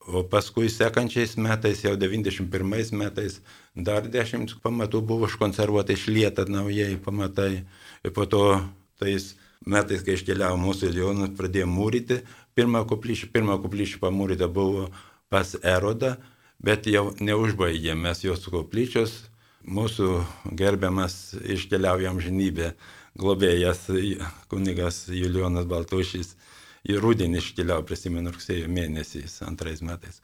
o 0.07 0.23
paskui 0.23 0.71
sekančiais 0.71 1.35
metais, 1.37 1.83
jau 1.85 1.97
91 1.99 2.95
metais, 2.97 3.40
dar 3.75 4.07
10 4.07 4.55
pamatų 4.62 5.02
buvo 5.02 5.26
užkonservuoti 5.26 5.97
išlieta 5.99 6.47
naujai 6.49 6.95
pamatai 7.02 7.66
ir 8.05 8.14
po 8.14 8.25
to 8.25 8.45
tais 9.02 9.35
metais, 9.66 10.02
kai 10.06 10.16
iškeliavo 10.16 10.58
mūsų 10.62 10.92
Lionus, 10.94 11.35
pradėjo 11.37 11.68
mūryti. 11.70 12.20
Pirmą 12.56 12.85
koplyčią, 12.88 13.28
pirmą 13.35 13.58
koplyčią 13.62 14.00
pamūryta 14.02 14.49
buvo 14.49 14.88
pas 15.32 15.56
Erodą, 15.62 16.14
bet 16.62 16.87
jau 16.88 17.11
neužbaigėm 17.20 18.06
mes 18.06 18.23
jos 18.25 18.46
koplyčios. 18.52 19.25
Mūsų 19.66 20.20
gerbiamas 20.54 21.35
iškeliauja 21.42 22.12
amžinybė 22.14 22.70
globėjas 23.18 23.88
kunigas 24.50 25.06
Julijonas 25.11 25.66
Baltušys. 25.66 26.37
Į 26.87 27.00
rudenį 27.02 27.40
iškeliavo, 27.42 27.82
prisimenu, 27.82 28.30
rugsėjo 28.30 28.68
mėnesiais, 28.70 29.40
antrais 29.42 29.80
metais. 29.82 30.20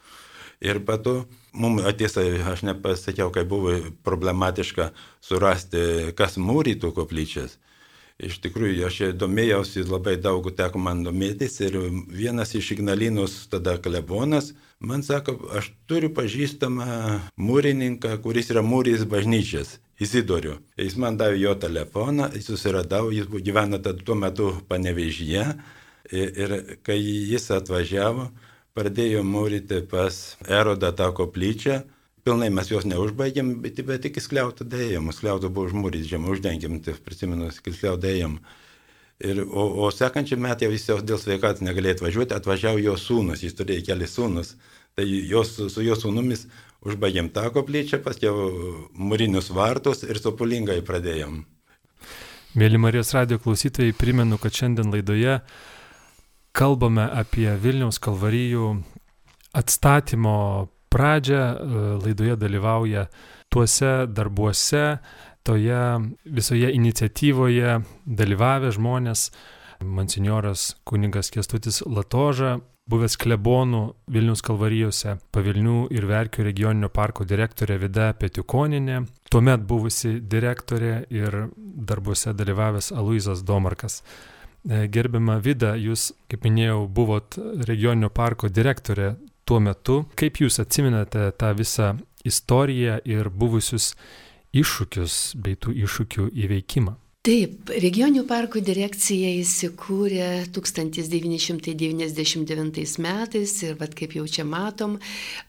Ir 0.62 0.78
pato, 0.87 1.25
mums 1.58 1.82
tiesa, 1.99 2.22
aš 2.52 2.62
nepasakiau, 2.68 3.32
kai 3.34 3.42
buvo 3.42 3.75
problematiška 4.06 4.92
surasti, 5.18 6.12
kas 6.14 6.38
mūrytų 6.38 6.92
koplyčias. 6.94 7.56
Iš 8.23 8.37
tikrųjų, 8.45 8.85
aš 8.87 8.99
domėjausi 9.19 9.83
labai 9.88 10.14
daug, 10.23 10.47
teko 10.55 10.79
man 10.79 11.00
domėtis 11.02 11.59
ir 11.64 11.79
vienas 12.07 12.55
iš 12.55 12.76
Ignalinos 12.76 13.49
tada 13.50 13.79
klebonas 13.83 14.52
man 14.83 15.02
sako, 15.02 15.37
aš 15.57 15.71
turiu 15.87 16.11
pažįstamą 16.14 16.87
mūrininką, 17.41 18.17
kuris 18.25 18.50
yra 18.55 18.64
mūris 18.67 19.07
bažnyčias. 19.09 19.79
Izidorių. 20.02 20.57
Jis 20.81 20.97
man 20.99 21.14
davė 21.21 21.38
jo 21.38 21.52
telefoną, 21.62 22.33
jis 22.35 22.49
susiradau, 22.50 23.12
jis 23.14 23.29
gyveno 23.31 23.79
tuo 23.79 24.17
metu 24.19 24.49
panevežyje 24.67 25.45
ir, 26.11 26.33
ir 26.43 26.55
kai 26.83 26.97
jis 26.99 27.47
atvažiavo, 27.55 28.26
pradėjo 28.75 29.23
mūryti 29.23 29.83
pas 29.87 30.19
Erodą 30.49 30.91
tą 30.99 31.12
koplyčią. 31.14 31.83
Pilnai 32.23 32.52
mes 32.55 32.69
jos 32.71 32.85
neužbaigėm, 32.87 33.57
bet, 33.64 33.81
bet 33.87 34.05
tik 34.05 34.21
skliautą 34.23 34.67
dėjom, 34.71 35.11
skliautą 35.14 35.49
buvo 35.50 35.67
užmūryti 35.71 36.07
žemą, 36.12 36.37
uždengėm, 36.37 36.76
tai 36.85 36.95
prisimenu, 37.02 37.49
skliautą 37.55 37.99
dėjom. 38.05 38.37
Ir, 39.23 39.41
o, 39.47 39.64
o 39.83 39.88
sekančią 39.95 40.38
metą 40.43 40.67
jau 40.67 40.75
jis 40.75 40.87
dėl 41.07 41.19
sveikatos 41.19 41.62
negalėjo 41.67 41.99
atvažiuoti, 41.99 42.37
atvažiavo 42.37 42.83
jo 42.83 42.95
sūnus, 42.99 43.43
jis 43.43 43.59
turėjo 43.59 43.87
keli 43.91 44.07
sūnus. 44.11 44.55
Tai 44.95 45.07
jos, 45.09 45.55
su 45.73 45.83
jo 45.83 45.97
sūnumis 45.97 46.47
užbaigėm 46.87 47.31
tą 47.35 47.47
koplyčią, 47.55 48.02
paskiau 48.05 48.50
mūrinius 48.99 49.50
vartus 49.55 50.02
ir 50.07 50.19
sopulingai 50.21 50.81
pradėjom. 50.87 51.43
Mėly 52.59 52.79
Marijos 52.83 53.14
radio 53.17 53.38
klausytojai, 53.41 53.95
primenu, 53.97 54.37
kad 54.38 54.52
šiandien 54.52 54.91
laidoje 54.93 55.38
kalbame 56.52 57.07
apie 57.09 57.49
Vilniaus 57.62 57.97
kalvarijų 58.02 58.75
atstatymo 59.57 60.69
pradžią. 60.92 61.42
Laidoje 62.04 62.37
dalyvauja 62.40 63.06
tuose 63.52 63.92
darbuose, 64.06 64.99
toje 65.42 65.80
visoje 66.25 66.72
iniciatyvoje 66.72 67.80
dalyvavę 68.06 68.72
žmonės, 68.72 69.30
monsinjoras 69.82 70.76
kuningas 70.88 71.32
Kestutis 71.34 71.82
Latoža, 71.87 72.61
buvęs 72.90 73.16
klebonų 73.20 73.82
Vilnius 74.12 74.42
kalvarijose, 74.44 75.16
Pavilnių 75.34 75.87
ir 75.94 76.06
Verkių 76.08 76.46
regioninio 76.46 76.90
parko 76.92 77.26
direktorė 77.28 77.78
Vida 77.82 78.11
Petiukoninė, 78.18 79.02
tuomet 79.30 79.66
buvusi 79.68 80.18
direktorė 80.20 80.94
ir 81.11 81.38
darbuose 81.58 82.34
dalyvavęs 82.37 82.92
Aloizas 82.96 83.44
Domarkas. 83.46 84.02
E, 84.62 84.87
gerbiama 84.92 85.38
Vida, 85.42 85.75
jūs, 85.78 86.12
kaip 86.30 86.46
minėjau, 86.46 86.87
buvot 86.88 87.38
regioninio 87.66 88.11
parko 88.14 88.50
direktorė 88.50 89.14
tuo 89.44 89.61
metu. 89.61 90.02
Kaip 90.18 90.42
jūs 90.42 90.61
atsiminate 90.62 91.30
tą 91.38 91.52
visą 91.58 91.94
istoriją 92.25 93.00
ir 93.08 93.30
buvusius 93.30 93.92
iššūkius 94.52 95.20
bei 95.42 95.56
tų 95.56 95.75
iššūkių 95.84 96.28
įveikimą? 96.44 96.96
Taip, 97.22 97.70
regioninių 97.70 98.25
parkų 98.26 98.58
direkcija 98.66 99.28
įsikūrė 99.38 100.50
1999 100.50 102.99
metais 103.04 103.52
ir, 103.62 103.76
vad 103.78 103.94
kaip 103.94 104.18
jau 104.18 104.26
čia 104.26 104.42
matom, 104.42 104.99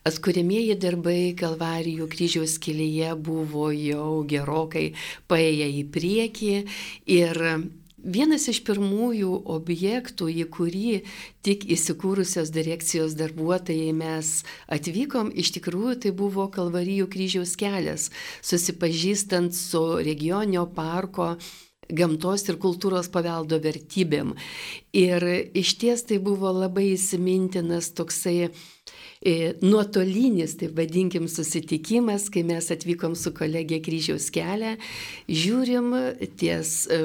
atkuriamieji 0.06 0.78
darbai 0.78 1.34
Kalvarijų 1.34 2.06
kryžiaus 2.14 2.62
kelyje 2.62 3.18
buvo 3.18 3.74
jau 3.74 4.22
gerokai 4.30 4.94
paėję 5.26 5.66
į 5.80 5.82
priekį 5.98 6.54
ir 7.18 7.42
Vienas 8.04 8.50
iš 8.52 8.60
pirmųjų 8.68 9.32
objektų, 9.48 10.28
į 10.28 10.46
kurį 10.52 10.96
tik 11.46 11.64
įsikūrusios 11.72 12.50
direkcijos 12.52 13.14
darbuotojai 13.16 13.94
mes 13.96 14.42
atvykom, 14.68 15.30
iš 15.32 15.54
tikrųjų 15.56 15.94
tai 16.04 16.12
buvo 16.12 16.50
Kalvarijų 16.52 17.08
kryžiaus 17.08 17.56
kelias, 17.56 18.10
susipažįstant 18.44 19.56
su 19.56 19.84
regioninio 20.04 20.66
parko 20.76 21.38
gamtos 21.88 22.44
ir 22.50 22.58
kultūros 22.60 23.08
paveldo 23.12 23.62
vertybėm. 23.64 24.34
Ir 24.92 25.24
iš 25.56 25.76
ties 25.80 26.04
tai 26.10 26.20
buvo 26.20 26.52
labai 26.52 26.90
įsimintinas 26.98 27.94
toksai 27.96 28.50
e, 28.50 29.54
nuotolinis, 29.64 30.58
taip 30.60 30.76
vadinkim, 30.76 31.30
susitikimas, 31.32 32.28
kai 32.28 32.44
mes 32.48 32.68
atvykom 32.76 33.16
su 33.16 33.32
kolegė 33.36 33.80
kryžiaus 33.84 34.28
kelią, 34.36 34.76
žiūrim 35.32 35.96
ties 36.40 36.76
e, 36.92 37.02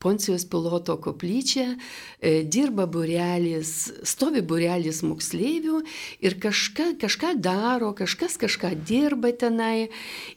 Poncijos 0.00 0.46
piloto 0.48 0.94
koplyčia, 0.96 1.76
e, 2.20 2.40
dirba 2.48 2.86
burelis, 2.88 3.92
stovi 4.08 4.40
burelis 4.40 5.02
moksleivių 5.04 5.82
ir 6.24 6.36
kažką, 6.40 6.94
kažką 7.02 7.34
daro, 7.44 7.90
kažkas 7.92 8.38
kažką 8.40 8.70
dirba 8.88 9.28
tenai. 9.36 9.90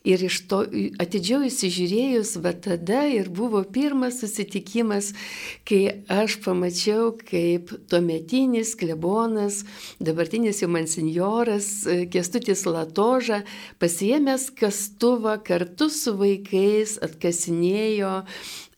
Ir 0.04 0.26
iš 0.28 0.42
to 0.52 0.66
atidžiau 1.00 1.46
įsižiūrėjus, 1.48 2.34
va 2.44 2.52
tada 2.52 3.06
ir 3.08 3.30
buvo 3.32 3.62
pirmas 3.64 4.20
susitikimas, 4.20 5.14
kai 5.64 6.04
aš 6.12 6.42
pamačiau, 6.44 7.14
kaip 7.16 7.72
tuometinis 7.88 8.76
klebonas, 8.76 9.62
dabartinis 10.04 10.60
jau 10.60 10.68
mansinjoras 10.76 11.72
e, 11.88 11.98
Kestutis 12.12 12.66
Latoža, 12.68 13.46
pasiemęs 13.80 14.50
kastuvą 14.60 15.40
kartu 15.48 15.88
su 15.88 16.18
vaikais 16.20 17.00
atkasinėjo 17.00 18.14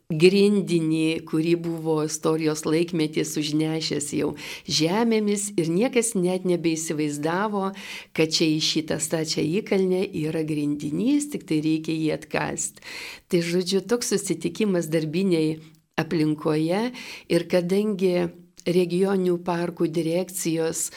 grindinį, 0.10 1.26
kurį 1.26 1.56
buvo 1.66 1.98
istorijos 2.06 2.66
laikmetis 2.68 3.34
užnešęs 3.42 4.12
jau 4.20 4.32
žemėmis 4.70 5.48
ir 5.58 5.72
niekas 5.74 6.14
net 6.18 6.46
nebeįsivaizdavo, 6.46 7.72
kad 8.14 8.34
čia 8.36 8.50
į 8.54 8.60
šitą 8.62 9.00
stačią 9.02 9.44
įkalnę 9.62 10.04
yra 10.26 10.46
grindinys, 10.46 11.32
tik 11.34 11.48
tai 11.50 11.62
reikia 11.66 11.96
jį 11.98 12.12
atkasti. 12.20 12.86
Tai 13.30 13.42
žodžiu, 13.42 13.82
toks 13.82 14.14
susitikimas 14.14 14.92
darbiniai 14.94 15.58
aplinkoje 15.98 16.90
ir 17.32 17.48
kadangi 17.50 18.28
regioninių 18.66 19.38
parkų 19.46 19.88
direkcijos 19.94 20.90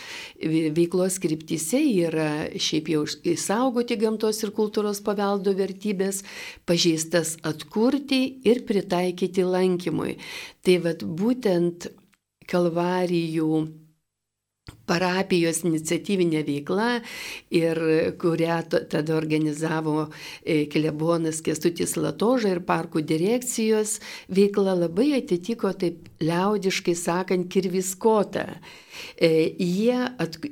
veiklos 0.76 1.18
kryptise 1.22 1.80
yra 2.06 2.48
šiaip 2.56 2.92
jau 2.94 3.04
išsaugoti 3.06 3.98
gamtos 4.00 4.42
ir 4.44 4.54
kultūros 4.56 5.02
paveldo 5.04 5.54
vertybės, 5.58 6.22
pažeistas 6.68 7.36
atkurti 7.46 8.22
ir 8.48 8.64
pritaikyti 8.68 9.44
lankymui. 9.44 10.16
Tai 10.64 10.78
vad 10.86 11.04
būtent 11.04 11.90
kalvarijų 12.48 13.52
parapijos 14.88 15.62
iniciatyvinė 15.68 16.42
veikla 16.46 16.88
ir 17.54 17.80
kurią 18.20 18.58
tada 18.72 19.16
organizavo 19.16 20.08
e, 20.08 20.64
klebonas 20.72 21.42
Kestutis 21.44 21.96
Latoža 22.00 22.54
ir 22.54 22.62
parkų 22.68 23.04
direkcijos 23.06 23.98
veikla 24.32 24.76
labai 24.78 25.12
atitiko, 25.18 25.72
taip 25.76 26.08
liaudiškai 26.24 26.96
sakant, 26.98 27.50
kirviskotą. 27.52 28.46
E, 29.14 29.30
jie 29.62 30.00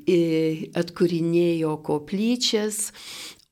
e, 0.06 0.20
atkūrinėjo 0.78 1.78
koplyčias, 1.86 2.92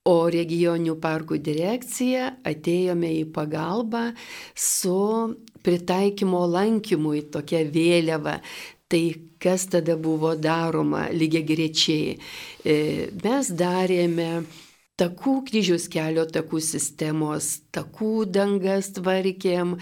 o 0.04 0.28
regioninių 0.28 0.98
parkų 1.00 1.38
direkcija 1.40 2.34
atėjome 2.44 3.08
į 3.22 3.24
pagalbą 3.32 4.10
su 4.52 4.98
pritaikymo 5.64 6.44
lankymui 6.52 7.24
tokia 7.32 7.64
vėliava. 7.64 8.38
Tai 8.92 9.04
kas 9.44 9.68
tada 9.72 9.98
buvo 10.00 10.34
daroma 10.40 11.08
lygiai 11.12 11.44
grečiai. 11.44 12.14
E, 12.64 12.76
mes 13.22 13.50
darėme 13.52 14.30
takų 15.00 15.40
kryžiaus 15.48 15.88
kelio 15.90 16.24
takų 16.30 16.60
sistemos, 16.62 17.48
takų 17.74 18.26
dangas 18.30 18.92
tvarkėm, 18.94 19.74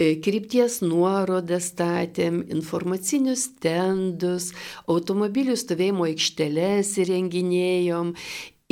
e, 0.00 0.14
krypties 0.24 0.80
nuorodas 0.84 1.68
statėm, 1.72 2.40
informacinius 2.48 3.48
stendus, 3.50 4.52
automobilių 4.88 5.56
stovėjimo 5.60 6.08
aikšteles 6.08 6.94
įrenginėjom 7.04 8.14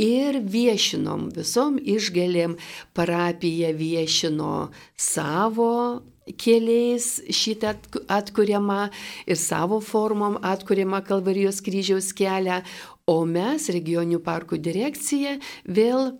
ir 0.00 0.40
viešinom 0.40 1.28
visom 1.36 1.76
išgalėm 1.76 2.56
parapija 2.96 3.74
viešino 3.76 4.70
savo 4.96 6.02
keliais 6.38 7.20
šitą 7.30 7.74
atkuriamą 8.12 8.88
ir 9.26 9.38
savo 9.38 9.80
formom 9.82 10.38
atkuriamą 10.42 11.02
Kalvarijos 11.06 11.62
kryžiaus 11.64 12.12
kelią, 12.16 12.62
o 13.06 13.24
mes 13.26 13.68
regioninių 13.74 14.20
parkų 14.22 14.60
direkcija 14.62 15.38
vėl 15.66 16.12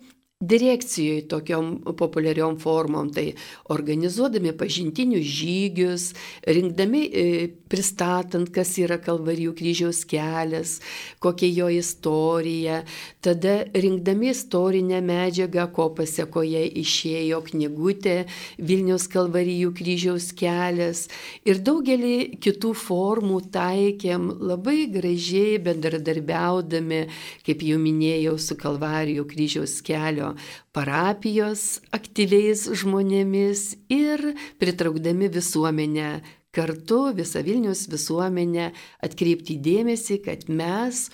direkcijoje 0.47 1.27
tokiom 1.31 1.95
populiariom 1.97 2.57
formom, 2.59 3.09
tai 3.13 3.31
organizuodami 3.71 4.51
pažintinius 4.57 5.25
žygius, 5.39 6.07
rinkdami, 6.43 7.03
e, 7.07 7.25
pristatant, 7.71 8.51
kas 8.53 8.75
yra 8.81 8.99
Kalvarijų 9.01 9.53
kryžiaus 9.57 10.03
kelias, 10.09 10.75
kokia 11.23 11.49
jo 11.49 11.69
istorija, 11.73 12.83
tada 13.23 13.63
rinkdami 13.73 14.29
istorinę 14.33 14.99
medžiagą, 15.05 15.69
ko 15.73 15.89
pasiekoje 15.97 16.65
išėjo 16.83 17.39
knygutė 17.49 18.17
Vilnius 18.59 19.07
Kalvarijų 19.13 19.71
kryžiaus 19.79 20.31
kelias. 20.37 21.07
Ir 21.47 21.63
daugelį 21.63 22.39
kitų 22.43 22.73
formų 22.77 23.39
taikėm 23.53 24.29
labai 24.43 24.85
gražiai 24.91 25.57
bendradarbiaudami, 25.63 27.05
kaip 27.47 27.63
jau 27.63 27.79
minėjau, 27.81 28.37
su 28.37 28.59
Kalvarijų 28.59 29.25
kryžiaus 29.29 29.79
kelio 29.85 30.32
parapijos 30.75 31.81
aktyviais 31.95 32.67
žmonėmis 32.81 33.65
ir 33.93 34.33
pritraukdami 34.61 35.29
visuomenę 35.33 36.09
kartu 36.53 37.11
visą 37.17 37.41
Vilnius 37.45 37.87
visuomenę 37.89 38.71
atkreipti 39.03 39.57
dėmesį, 39.57 40.19
kad 40.25 40.45
mes 40.49 41.07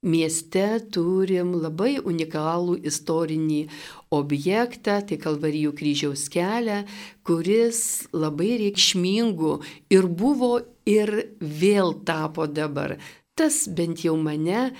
mieste 0.00 0.80
turim 0.92 1.52
labai 1.60 1.98
unikalų 2.00 2.78
istorinį 2.88 3.60
objektą, 4.16 4.98
tai 5.06 5.20
Kalvarijų 5.20 5.74
kryžiaus 5.76 6.26
kelią, 6.32 6.82
kuris 7.26 8.08
labai 8.16 8.56
reikšmingų 8.64 9.54
ir 9.92 10.08
buvo 10.08 10.54
ir 10.88 11.14
vėl 11.40 11.98
tapo 12.08 12.48
dabar. 12.48 12.96
Tas 13.36 13.62
bent 13.68 14.02
jau 14.04 14.16
mane 14.20 14.70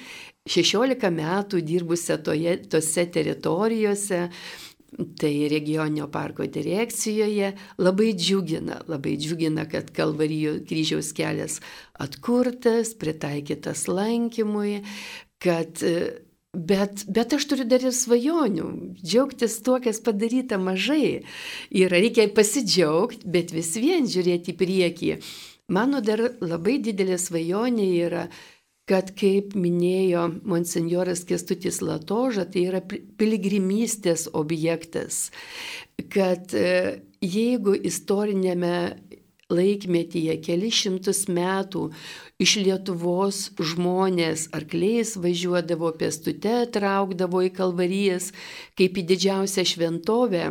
16 0.49 1.11
metų 1.13 1.61
dirbusią 1.67 2.17
toje, 2.25 2.57
tose 2.73 3.05
teritorijose, 3.13 4.29
tai 5.21 5.35
regioninio 5.49 6.09
parko 6.11 6.47
direkcijoje, 6.51 7.53
labai 7.79 8.11
džiugina, 8.17 8.81
labai 8.91 9.15
džiugina, 9.21 9.67
kad 9.71 9.93
Kalvarijų 9.95 10.57
kryžiaus 10.67 11.13
kelias 11.17 11.61
atkurtas, 12.01 12.97
pritaikytas 12.99 13.87
lankymui, 13.89 14.81
kad 15.41 15.85
Bet, 16.51 17.05
bet 17.07 17.31
aš 17.31 17.45
turiu 17.47 17.63
dar 17.71 17.85
ir 17.87 17.93
svajonių, 17.95 18.65
džiaugtis 18.99 19.53
tuo, 19.63 19.77
kas 19.79 20.01
padaryta 20.03 20.57
mažai. 20.59 21.23
Ir 21.71 21.95
reikia 21.95 22.25
pasidžiaugti, 22.35 23.23
bet 23.23 23.53
vis 23.55 23.71
vien 23.79 24.09
žiūrėti 24.11 24.51
į 24.51 24.57
priekį. 24.59 25.13
Mano 25.71 26.01
dar 26.03 26.25
labai 26.43 26.81
didelė 26.83 27.21
svajonė 27.23 27.87
yra 28.03 28.25
kad, 28.91 29.13
kaip 29.19 29.55
minėjo 29.55 30.27
monsinjoras 30.51 31.23
Kestutis 31.29 31.79
Latoža, 31.85 32.47
tai 32.51 32.67
yra 32.73 32.81
piligrimystės 32.83 34.27
objektas, 34.35 35.29
kad 36.11 36.55
e, 36.59 36.99
jeigu 37.23 37.77
istorinėme 37.77 38.75
laikmetyje 39.51 40.37
keli 40.45 40.71
šimtus 40.75 41.25
metų 41.31 41.89
iš 42.43 42.57
Lietuvos 42.65 43.41
žmonės 43.59 44.49
arkliais 44.57 45.17
važiuodavo 45.21 45.91
pėstute, 45.99 46.63
traukdavo 46.75 47.43
į 47.47 47.53
kalvarijas 47.59 48.31
kaip 48.79 48.99
į 48.99 49.07
didžiausią 49.11 49.67
šventovę, 49.75 50.45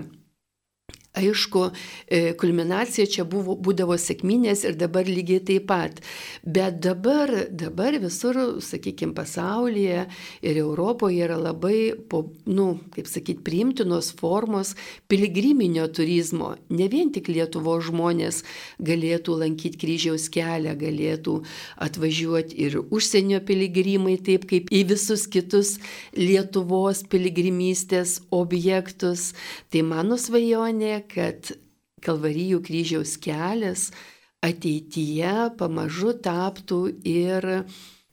Aišku, 1.20 1.70
e, 2.08 2.34
kulminacija 2.40 3.08
čia 3.10 3.26
buvo, 3.28 3.56
būdavo 3.60 3.98
sėkminės 4.00 4.64
ir 4.68 4.78
dabar 4.80 5.08
lygiai 5.10 5.42
taip 5.44 5.68
pat. 5.70 6.00
Bet 6.44 6.80
dabar, 6.84 7.32
dabar 7.52 7.98
visur, 8.00 8.38
sakykime, 8.64 9.14
pasaulyje 9.18 10.06
ir 10.46 10.60
Europoje 10.62 11.26
yra 11.26 11.38
labai, 11.40 11.94
po, 12.10 12.24
nu, 12.48 12.70
kaip 12.96 13.10
sakyti, 13.12 13.44
priimtinos 13.44 14.12
formos 14.16 14.76
piligriminio 15.12 15.88
turizmo. 15.92 16.56
Ne 16.70 16.88
vien 16.92 17.12
tik 17.12 17.28
Lietuvo 17.30 17.76
žmonės 17.84 18.44
galėtų 18.80 19.40
lankyti 19.44 19.80
kryžiaus 19.82 20.30
kelią, 20.34 20.76
galėtų 20.80 21.40
atvažiuoti 21.84 22.58
ir 22.66 22.80
užsienio 22.86 23.42
piligrimai, 23.46 24.18
taip 24.24 24.48
kaip 24.50 24.72
į 24.72 24.86
visus 24.94 25.28
kitus 25.28 25.76
Lietuvos 26.16 27.04
piligrimystės 27.12 28.20
objektus. 28.32 29.34
Tai 29.70 29.84
mano 29.90 30.18
svajonė 30.20 31.04
kad 31.12 31.54
Kalvarijų 32.00 32.62
kryžiaus 32.64 33.18
kelias 33.20 33.90
ateityje 34.46 35.50
pamažu 35.60 36.14
taptų 36.24 36.82
ir 37.04 37.48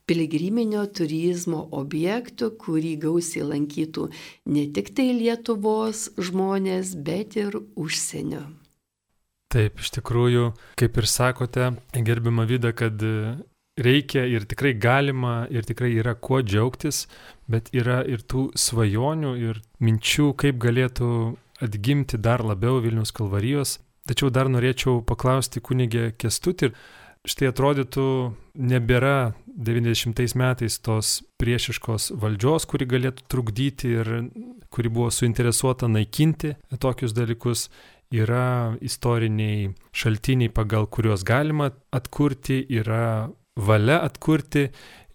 piligriminio 0.06 0.84
turizmo 0.90 1.64
objektų, 1.74 2.52
kurį 2.62 2.94
gausiai 3.06 3.46
lankytų 3.46 4.08
ne 4.54 4.66
tik 4.74 4.92
tai 4.94 5.10
Lietuvos 5.18 6.08
žmonės, 6.18 6.94
bet 6.98 7.38
ir 7.38 7.58
užsienio. 7.74 8.44
Taip, 9.50 9.78
iš 9.78 9.92
tikrųjų, 9.98 10.50
kaip 10.78 10.98
ir 10.98 11.06
sakote, 11.10 11.70
gerbima 11.94 12.46
Vida, 12.50 12.72
kad 12.74 13.02
reikia 13.78 14.24
ir 14.26 14.46
tikrai 14.48 14.74
galima 14.74 15.46
ir 15.52 15.66
tikrai 15.68 15.92
yra 16.00 16.16
kuo 16.18 16.40
džiaugtis, 16.42 17.06
bet 17.50 17.70
yra 17.74 18.02
ir 18.08 18.24
tų 18.26 18.50
svajonių 18.58 19.34
ir 19.42 19.60
minčių, 19.82 20.32
kaip 20.38 20.58
galėtų 20.62 21.10
atgimti 21.62 22.18
dar 22.18 22.44
labiau 22.44 22.80
Vilnius 22.84 23.12
kalvarijos. 23.16 23.78
Tačiau 24.06 24.30
dar 24.30 24.50
norėčiau 24.52 25.00
paklausti 25.06 25.62
kunigė 25.64 26.12
Kestutį. 26.18 26.70
Štai 27.26 27.48
atrodytų, 27.50 28.06
nebėra 28.54 29.34
90 29.50 30.36
metais 30.38 30.76
tos 30.78 31.24
priešiškos 31.40 32.12
valdžios, 32.22 32.68
kuri 32.70 32.86
galėtų 32.86 33.24
trukdyti 33.26 33.90
ir 33.98 34.10
kuri 34.70 34.92
buvo 34.92 35.10
suinteresuota 35.10 35.88
naikinti 35.90 36.54
tokius 36.78 37.16
dalykus. 37.16 37.66
Yra 38.14 38.76
istoriniai 38.86 39.72
šaltiniai, 39.90 40.52
pagal 40.54 40.86
kuriuos 40.86 41.24
galima 41.26 41.72
atkurti, 41.90 42.60
yra 42.70 43.32
valia 43.58 43.96
atkurti 44.06 44.68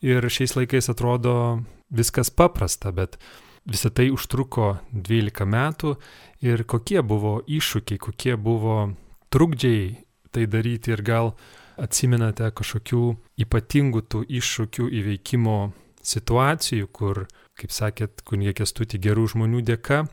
ir 0.04 0.28
šiais 0.28 0.58
laikais 0.58 0.92
atrodo 0.92 1.62
viskas 1.88 2.34
paprasta, 2.36 2.92
bet 2.92 3.16
visą 3.64 3.94
tai 3.94 4.10
užtruko 4.12 4.74
12 4.92 5.48
metų 5.48 5.96
ir 6.42 6.64
kokie 6.66 7.02
buvo 7.06 7.40
iššūkiai, 7.46 8.02
kokie 8.02 8.36
buvo 8.38 8.92
trukdžiai 9.32 9.96
tai 10.32 10.48
daryti 10.48 10.94
ir 10.96 11.04
gal 11.06 11.34
atsimenate 11.82 12.50
kažkokių 12.56 13.04
ypatingų 13.46 14.02
tų 14.12 14.24
iššūkių 14.40 14.88
įveikimo 15.02 15.58
situacijų, 16.02 16.88
kur, 16.94 17.26
kaip 17.58 17.74
sakėt, 17.74 18.24
kunigė 18.28 18.62
kestuti 18.62 19.00
gerų 19.02 19.28
žmonių 19.36 19.62
dėka, 19.66 20.06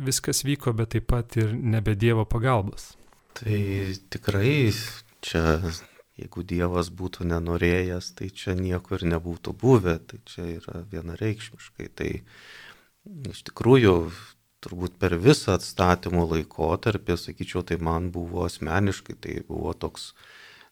viskas 0.00 0.44
vyko, 0.46 0.72
bet 0.76 0.94
taip 0.94 1.08
pat 1.12 1.36
ir 1.40 1.52
nebe 1.52 1.96
Dievo 1.96 2.24
pagalbos. 2.28 2.94
Tai 3.36 3.58
tikrai 4.12 4.72
čia, 5.24 5.58
jeigu 6.16 6.44
Dievas 6.46 6.88
būtų 6.88 7.28
nenorėjęs, 7.28 8.14
tai 8.16 8.30
čia 8.32 8.56
nieko 8.56 8.96
ir 8.96 9.06
nebūtų 9.12 9.56
buvę, 9.60 9.98
tai 10.08 10.20
čia 10.24 10.48
yra 10.56 10.80
vienareikšmiškai. 10.92 11.90
Tai 11.96 12.10
iš 13.32 13.44
tikrųjų 13.50 13.96
turbūt 14.66 14.98
per 14.98 15.14
visą 15.22 15.54
atstatymo 15.56 16.26
laikotarpį, 16.32 17.16
sakyčiau, 17.22 17.62
tai 17.66 17.78
man 17.78 18.10
buvo 18.14 18.44
asmeniškai, 18.48 19.16
tai 19.22 19.38
buvo 19.46 19.72
toks 19.78 20.10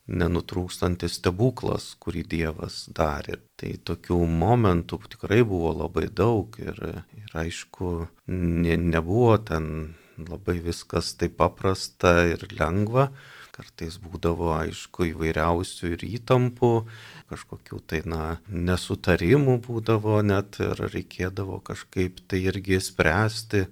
nenutrūkstantis 0.05 1.19
stebuklas, 1.21 1.95
kurį 2.03 2.25
Dievas 2.35 2.85
darė. 2.93 3.39
Tai 3.61 3.71
tokių 3.89 4.19
momentų 4.29 5.01
tikrai 5.15 5.41
buvo 5.49 5.73
labai 5.85 6.09
daug 6.13 6.59
ir, 6.61 6.81
ir 7.17 7.37
aišku, 7.45 7.95
ne, 8.29 8.77
nebuvo 8.77 9.39
ten 9.41 9.95
labai 10.19 10.59
viskas 10.63 11.15
taip 11.19 11.39
paprasta 11.41 12.21
ir 12.35 12.45
lengva. 12.59 13.09
Kartais 13.55 14.01
būdavo, 14.03 14.51
aišku, 14.59 15.13
įvairiausių 15.13 15.93
ir 15.95 16.01
įtampų, 16.09 16.71
kažkokių 17.31 17.81
tai, 17.89 18.01
na, 18.09 18.39
nesutarimų 18.49 19.59
būdavo 19.67 20.21
net 20.27 20.59
ir 20.63 20.81
reikėdavo 20.93 21.61
kažkaip 21.67 22.23
tai 22.29 22.45
irgi 22.51 22.81
spręsti. 22.83 23.67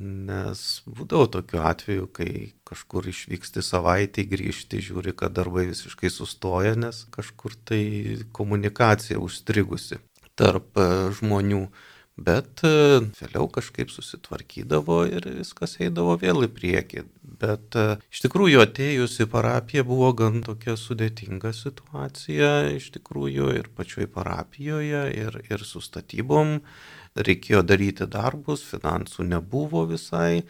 Nes 0.00 0.60
būdavo 0.86 1.26
tokiu 1.34 1.64
atveju, 1.66 2.06
kai 2.14 2.52
kažkur 2.68 3.08
išvyksti 3.10 3.64
savaitį, 3.66 4.24
grįžti, 4.30 4.78
žiūri, 4.86 5.16
kad 5.18 5.34
darbai 5.34 5.66
visiškai 5.72 6.12
sustoja, 6.14 6.76
nes 6.78 7.02
kažkur 7.10 7.56
tai 7.66 7.82
komunikacija 8.36 9.18
užstrigusi 9.18 9.98
tarp 10.38 10.78
e, 10.78 10.86
žmonių. 11.18 11.64
Bet 12.18 12.60
e, 12.66 13.00
vėliau 13.16 13.46
kažkaip 13.48 13.92
susitvarkydavo 13.92 14.98
ir 15.08 15.24
viskas 15.38 15.78
eidavo 15.80 16.18
vėl 16.20 16.44
į 16.44 16.50
priekį. 16.52 17.04
Bet 17.40 17.76
e, 17.78 17.84
iš 18.12 18.24
tikrųjų 18.26 18.60
atėjus 18.66 19.14
į 19.24 19.28
parapiją 19.32 19.86
buvo 19.88 20.10
gan 20.18 20.42
tokia 20.44 20.76
sudėtinga 20.76 21.54
situacija, 21.56 22.50
iš 22.76 22.90
tikrųjų 22.98 23.54
ir 23.56 23.70
pačioj 23.76 24.10
parapijoje, 24.12 25.06
ir, 25.16 25.40
ir 25.48 25.64
su 25.64 25.80
statybom. 25.80 26.58
Reikėjo 27.16 27.64
daryti 27.66 28.06
darbus, 28.10 28.66
finansų 28.68 29.24
nebuvo 29.30 29.86
visai. 29.88 30.42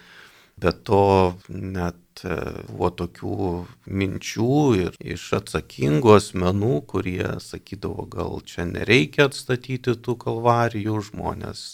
Be 0.61 0.75
to 0.85 1.37
net 1.49 2.10
buvo 2.24 2.90
tokių 3.00 3.48
minčių 3.87 4.59
ir 4.80 4.98
iš 5.14 5.26
atsakingų 5.40 6.14
asmenų, 6.18 6.74
kurie 6.90 7.26
sakydavo, 7.42 8.06
gal 8.11 8.40
čia 8.46 8.66
nereikia 8.68 9.28
atstatyti 9.30 9.96
tų 9.96 10.16
kalvarijų, 10.24 11.00
žmonės 11.11 11.64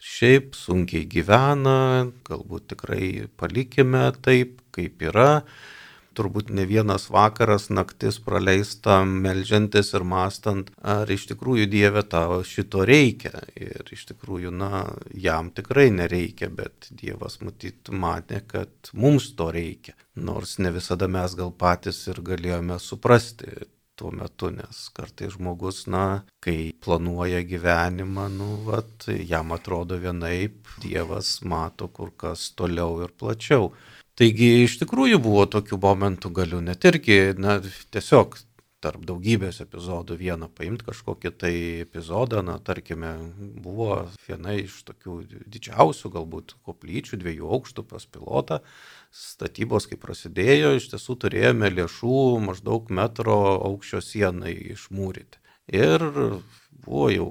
šiaip 0.00 0.54
sunkiai 0.56 1.04
gyvena, 1.10 2.08
galbūt 2.28 2.70
tikrai 2.72 3.28
palikime 3.40 4.08
taip, 4.24 4.62
kaip 4.72 5.02
yra 5.04 5.44
turbūt 6.16 6.50
ne 6.54 6.66
vienas 6.68 7.08
vakaras, 7.12 7.68
naktis 7.70 8.18
praleista 8.24 9.00
melžiantis 9.06 9.92
ir 9.96 10.04
mastant, 10.06 10.70
ar 10.82 11.10
iš 11.10 11.28
tikrųjų 11.32 11.68
Dieve 11.70 12.02
tau 12.02 12.40
šito 12.46 12.84
reikia. 12.88 13.44
Ir 13.56 13.90
iš 13.94 14.06
tikrųjų, 14.12 14.52
na, 14.54 14.84
jam 15.14 15.50
tikrai 15.54 15.88
nereikia, 15.94 16.50
bet 16.50 16.90
Dievas 16.90 17.40
matyt 17.44 17.92
matė, 17.92 18.42
kad 18.46 18.92
mums 18.92 19.32
to 19.38 19.50
reikia. 19.54 19.96
Nors 20.20 20.58
ne 20.58 20.72
visada 20.74 21.08
mes 21.08 21.36
gal 21.38 21.52
patys 21.54 22.02
ir 22.10 22.22
galėjome 22.26 22.80
suprasti 22.82 23.68
tuo 24.00 24.10
metu, 24.16 24.48
nes 24.54 24.86
kartais 24.96 25.34
žmogus, 25.34 25.84
na, 25.92 26.22
kai 26.40 26.72
planuoja 26.84 27.42
gyvenimą, 27.44 28.30
nu, 28.32 28.48
vat, 28.64 29.10
jam 29.32 29.52
atrodo 29.52 30.00
vienaip, 30.00 30.56
Dievas 30.80 31.40
mato 31.44 31.90
kur 31.92 32.14
kas 32.16 32.46
toliau 32.56 33.02
ir 33.04 33.12
plačiau. 33.20 33.68
Taigi 34.18 34.50
iš 34.64 34.78
tikrųjų 34.82 35.20
buvo 35.22 35.46
tokių 35.48 35.78
momentų, 35.80 36.30
galiu 36.36 36.60
net 36.64 36.84
irgi, 36.88 37.20
na, 37.40 37.58
tiesiog 37.94 38.36
tarp 38.80 39.02
daugybės 39.04 39.60
epizodų 39.60 40.16
vieną 40.20 40.48
paimti 40.56 40.86
kažkokį 40.86 41.32
tai 41.40 41.52
epizodą, 41.84 42.40
na, 42.44 42.56
tarkime, 42.64 43.12
buvo 43.60 44.06
viena 44.24 44.54
iš 44.56 44.78
tokių 44.88 45.18
didžiausių 45.52 46.12
galbūt 46.16 46.56
koplyčių, 46.64 47.20
dviejų 47.20 47.50
aukštų 47.58 47.84
pas 47.90 48.06
pilotą. 48.08 48.60
Statybos, 49.12 49.88
kai 49.90 50.00
prasidėjo, 50.00 50.72
iš 50.78 50.90
tiesų 50.94 51.18
turėjome 51.26 51.72
lėšų 51.76 52.16
maždaug 52.46 52.88
metro 52.94 53.38
aukščio 53.68 54.00
sienai 54.04 54.54
išmūryti. 54.76 55.40
Ir 55.76 56.06
buvo 56.80 57.08
jau 57.12 57.28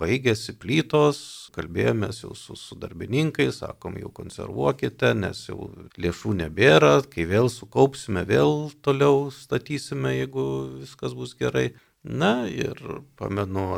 baigėsi 0.00 0.52
plytos, 0.60 1.18
kalbėjomės 1.56 2.22
jau 2.24 2.34
su, 2.36 2.56
su 2.58 2.76
darbininkais, 2.78 3.62
sakom, 3.62 3.96
jau 4.00 4.10
konservuokite, 4.14 5.14
nes 5.16 5.40
jau 5.48 5.70
lėšų 5.96 6.34
nebėra, 6.42 6.92
kai 7.08 7.24
vėl 7.30 7.48
sukaupsime, 7.52 8.26
vėl 8.28 8.68
toliau 8.84 9.30
statysime, 9.34 10.16
jeigu 10.18 10.46
viskas 10.82 11.16
bus 11.16 11.34
gerai. 11.38 11.70
Na 12.04 12.46
ir 12.46 12.78
pamenu, 13.18 13.70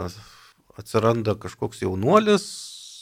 atsiranda 0.78 1.36
kažkoks 1.40 1.84
jaunuolis, 1.86 2.44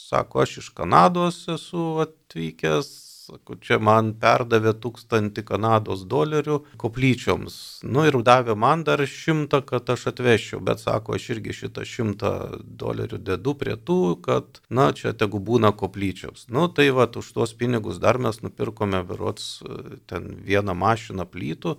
sako, 0.09 0.45
aš 0.45 0.59
iš 0.63 0.69
Kanados 0.77 1.43
esu 1.51 1.99
atvykęs, 2.05 3.08
Sako, 3.29 3.59
čia 3.61 3.77
man 3.77 4.13
perdavė 4.17 4.71
tūkstantį 4.81 5.43
Kanados 5.45 6.01
dolerių 6.09 6.55
koplyčioms. 6.81 7.57
Nu 7.85 8.05
ir 8.07 8.17
davė 8.25 8.55
man 8.57 8.81
dar 8.87 9.03
šimtą, 9.05 9.59
kad 9.67 9.89
aš 9.93 10.07
atvešiu, 10.13 10.61
bet 10.65 10.81
sako, 10.81 11.13
aš 11.17 11.27
irgi 11.35 11.53
šitą 11.59 11.85
šimtą 11.85 12.31
dolerių 12.81 13.19
dedu 13.27 13.53
prie 13.59 13.75
tų, 13.77 13.99
kad, 14.25 14.63
na, 14.73 14.89
čia 14.97 15.13
tegu 15.13 15.41
būna 15.45 15.75
koplyčioms. 15.77 16.47
Nu 16.49 16.65
tai 16.73 16.89
va, 16.95 17.05
už 17.21 17.29
tuos 17.35 17.53
pinigus 17.53 18.01
dar 18.01 18.17
mes 18.17 18.41
nupirkome, 18.41 19.03
berots, 19.05 19.59
ten 20.09 20.33
vieną 20.49 20.73
mašiną 20.73 21.29
plytų 21.29 21.77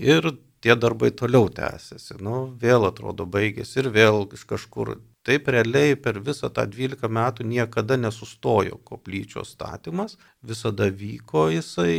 ir 0.00 0.32
tie 0.64 0.76
darbai 0.80 1.10
toliau 1.12 1.50
tęsiasi. 1.52 2.16
Nu, 2.24 2.46
vėl 2.60 2.86
atrodo 2.88 3.26
baigėsi 3.28 3.82
ir 3.82 3.90
vėl 3.92 4.24
iš 4.32 4.46
kažkur. 4.48 4.96
Taip 5.24 5.48
realiai 5.52 5.96
per 5.96 6.18
visą 6.24 6.50
tą 6.52 6.64
12 6.68 7.08
metų 7.16 7.46
niekada 7.48 7.96
nesustojo 8.00 8.76
koplyčios 8.88 9.54
statymas, 9.54 10.18
visada 10.44 10.90
vyko 10.92 11.46
jisai 11.52 11.94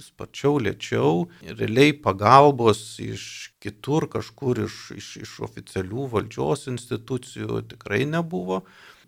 sparčiau, 0.00 0.60
lėčiau, 0.66 1.26
realiai 1.44 1.92
pagalbos 2.06 2.80
iš 3.04 3.26
kitur, 3.60 4.08
kažkur 4.12 4.64
iš, 4.64 4.78
iš, 4.96 5.10
iš 5.26 5.34
oficialių 5.48 6.08
valdžios 6.16 6.68
institucijų 6.72 7.66
tikrai 7.74 8.04
nebuvo, 8.08 8.62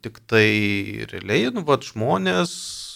tik 0.04 0.20
tai 0.28 0.48
realiai, 1.12 1.48
nu, 1.52 1.64
vad 1.68 1.84
žmonės 1.88 2.52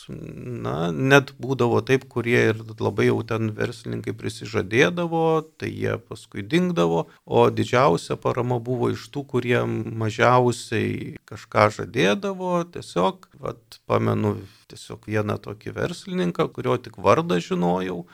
na, 0.08 0.90
net 0.92 1.32
būdavo 1.42 1.80
taip, 1.86 2.06
kurie 2.12 2.40
ir 2.52 2.62
labai 2.80 3.08
jau 3.08 3.18
ten 3.26 3.50
verslininkai 3.56 4.14
prisižadėdavo, 4.16 5.24
tai 5.60 5.70
jie 5.72 5.96
paskui 6.08 6.44
dingdavo, 6.46 7.06
o 7.26 7.44
didžiausia 7.50 8.16
parama 8.20 8.60
buvo 8.62 8.90
iš 8.94 9.08
tų, 9.12 9.24
kurie 9.34 9.60
mažiausiai 9.66 11.16
kažką 11.30 11.68
žadėdavo, 11.80 12.54
tiesiog, 12.76 13.28
vat, 13.42 13.80
pamenu 13.90 14.36
tiesiog 14.70 15.10
vieną 15.10 15.40
tokį 15.42 15.74
verslininką, 15.76 16.48
kurio 16.54 16.78
tik 16.80 16.98
vardą 17.02 17.40
žinojau, 17.42 18.04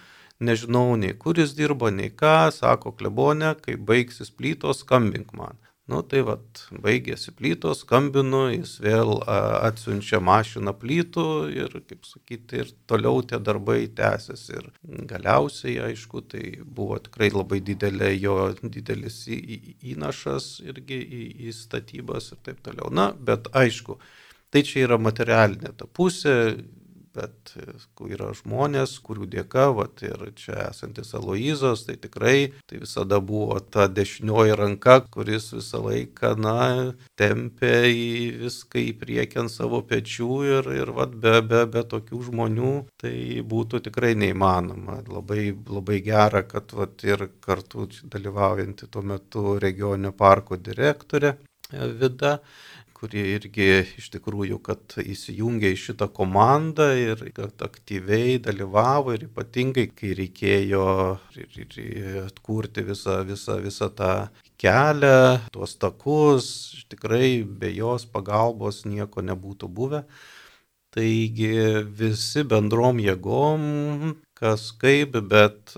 nežinau 0.41 0.97
nei 1.01 1.15
kur 1.17 1.39
jis 1.39 1.55
dirbo, 1.57 1.93
nei 1.93 2.11
ką, 2.11 2.51
sako 2.55 2.93
klebonė, 2.97 3.55
kai 3.63 3.77
baigsis 3.77 4.33
plytos, 4.33 4.85
skambink 4.85 5.33
man. 5.37 5.61
Nu 5.87 6.01
tai 6.03 6.25
vad, 6.27 6.43
baigėsi 6.83 7.31
plytos, 7.39 7.85
skambinu, 7.85 8.49
jis 8.51 8.73
vėl 8.83 9.21
atsiunčia 9.29 10.19
mašiną 10.19 10.73
plytų 10.81 11.27
ir, 11.55 11.77
kaip 11.87 12.09
sakyti, 12.09 12.65
ir 12.65 12.73
toliau 12.91 13.21
tie 13.23 13.39
darbai 13.39 13.85
tęsiasi. 14.01 14.57
Ir 14.59 14.67
galiausiai, 15.13 15.77
aišku, 15.87 16.25
tai 16.33 16.43
buvo 16.65 16.99
tikrai 17.05 17.31
labai 17.31 17.61
didelė 17.63 18.11
jo 18.17 18.35
didelis 18.65 19.21
įnašas 19.31 20.57
irgi 20.67 20.99
į, 20.99 21.23
į 21.47 21.55
statybas 21.55 22.33
ir 22.35 22.43
taip 22.51 22.59
toliau. 22.67 22.91
Na, 22.91 23.13
bet 23.15 23.47
aišku, 23.55 24.01
tai 24.51 24.67
čia 24.67 24.89
yra 24.89 24.99
materialinė 24.99 25.71
ta 25.79 25.87
pusė, 25.87 26.35
bet 27.17 27.55
yra 28.07 28.31
žmonės, 28.37 28.97
kurių 29.07 29.29
dėka, 29.33 29.67
vat, 29.77 30.03
ir 30.05 30.27
čia 30.39 30.69
esantis 30.69 31.15
Aloizas, 31.17 31.87
tai 31.89 31.97
tikrai 32.01 32.37
tai 32.69 32.81
visada 32.83 33.21
buvo 33.21 33.59
ta 33.61 33.87
dešinioji 33.89 34.57
ranka, 34.61 34.99
kuris 35.15 35.51
visą 35.57 35.83
laiką, 35.87 36.35
na, 36.41 36.59
tempė 37.19 37.75
į 37.91 38.07
viską 38.45 38.83
į 38.85 38.93
priekį 39.01 39.43
ant 39.45 39.55
savo 39.55 39.83
pečių 39.89 40.31
ir, 40.51 40.71
ir 40.83 40.95
vat, 40.97 41.17
be, 41.25 41.41
be, 41.51 41.65
be 41.73 41.85
tokių 41.95 42.23
žmonių 42.31 42.75
tai 43.01 43.17
būtų 43.55 43.83
tikrai 43.89 44.15
neįmanoma. 44.19 45.01
Labai, 45.11 45.51
labai 45.71 46.01
gera, 46.05 46.45
kad 46.49 46.73
vat, 46.77 47.03
ir 47.07 47.29
kartu 47.45 47.89
dalyvaujanti 48.13 48.91
tuo 48.93 49.05
metu 49.07 49.59
regioninio 49.63 50.13
parko 50.17 50.59
direktorė 50.61 51.37
Vida 51.73 52.39
kurie 52.97 53.23
irgi 53.35 53.67
iš 54.01 54.09
tikrųjų, 54.15 54.57
kad 54.65 54.97
įsijungė 55.03 55.73
į 55.75 55.81
šitą 55.83 56.09
komandą 56.17 56.89
ir 56.97 57.21
kad 57.37 57.65
aktyviai 57.67 58.39
dalyvavo 58.43 59.13
ir 59.17 59.27
ypatingai, 59.29 59.87
kai 59.93 60.15
reikėjo 60.17 60.87
ir, 61.37 61.61
ir 61.83 62.17
atkurti 62.25 62.87
visą, 62.87 63.19
visą, 63.29 63.59
visą 63.65 63.91
tą 63.99 64.13
kelią, 64.63 65.51
tuos 65.53 65.77
takus, 65.81 66.49
tikrai 66.89 67.45
be 67.45 67.75
jos 67.77 68.09
pagalbos 68.09 68.85
nieko 68.89 69.25
nebūtų 69.25 69.69
buvę. 69.69 70.05
Taigi 70.97 71.53
visi 71.99 72.47
bendrom 72.49 73.03
jėgom, 73.05 74.15
kas 74.39 74.71
kaip, 74.81 75.19
bet 75.29 75.75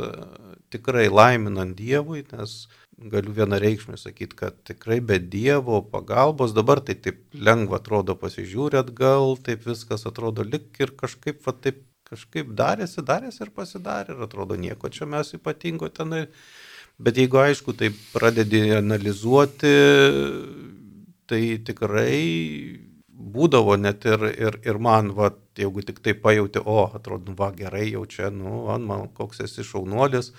tikrai 0.71 1.09
laiminant 1.11 1.75
Dievui, 1.75 2.23
nes 2.31 2.61
galiu 2.99 3.33
vienareikšmiai 3.35 3.99
sakyti, 4.01 4.37
kad 4.37 4.57
tikrai 4.67 4.99
be 5.01 5.19
Dievo 5.19 5.81
pagalbos 5.93 6.55
dabar 6.55 6.81
tai 6.81 6.97
taip 6.99 7.21
lengva 7.35 7.79
atrodo 7.79 8.17
pasižiūrėt 8.19 8.89
atgal, 8.89 9.37
taip 9.45 9.67
viskas 9.67 10.07
atrodo 10.11 10.43
lik 10.43 10.81
ir 10.83 10.95
kažkaip, 10.99 11.39
va 11.47 11.55
taip 11.55 11.85
kažkaip 12.09 12.51
darėsi, 12.59 13.05
darėsi 13.07 13.45
ir 13.45 13.53
pasidarė 13.55 14.17
ir 14.17 14.25
atrodo 14.27 14.57
nieko 14.59 14.91
čia 14.91 15.07
mes 15.07 15.35
ypatingo 15.37 15.91
tenai. 15.95 16.27
Bet 16.99 17.21
jeigu 17.21 17.39
aišku, 17.39 17.77
tai 17.79 17.93
pradedi 18.11 18.65
analizuoti, 18.75 19.75
tai 21.31 21.43
tikrai 21.63 22.89
būdavo 23.19 23.77
net 23.79 24.07
ir, 24.09 24.25
ir, 24.33 24.59
ir 24.67 24.79
man, 24.83 25.13
va, 25.15 25.31
jeigu 25.59 25.85
tik 25.87 26.01
tai 26.03 26.17
pajauti, 26.19 26.63
o, 26.65 26.89
atrodo, 26.99 27.35
va, 27.39 27.53
gerai, 27.55 27.85
jau 27.93 28.05
čia, 28.11 28.33
nu, 28.35 28.65
man, 28.67 28.87
man 28.89 29.07
koks 29.15 29.45
esi 29.47 29.67
šaunuolis, 29.67 30.33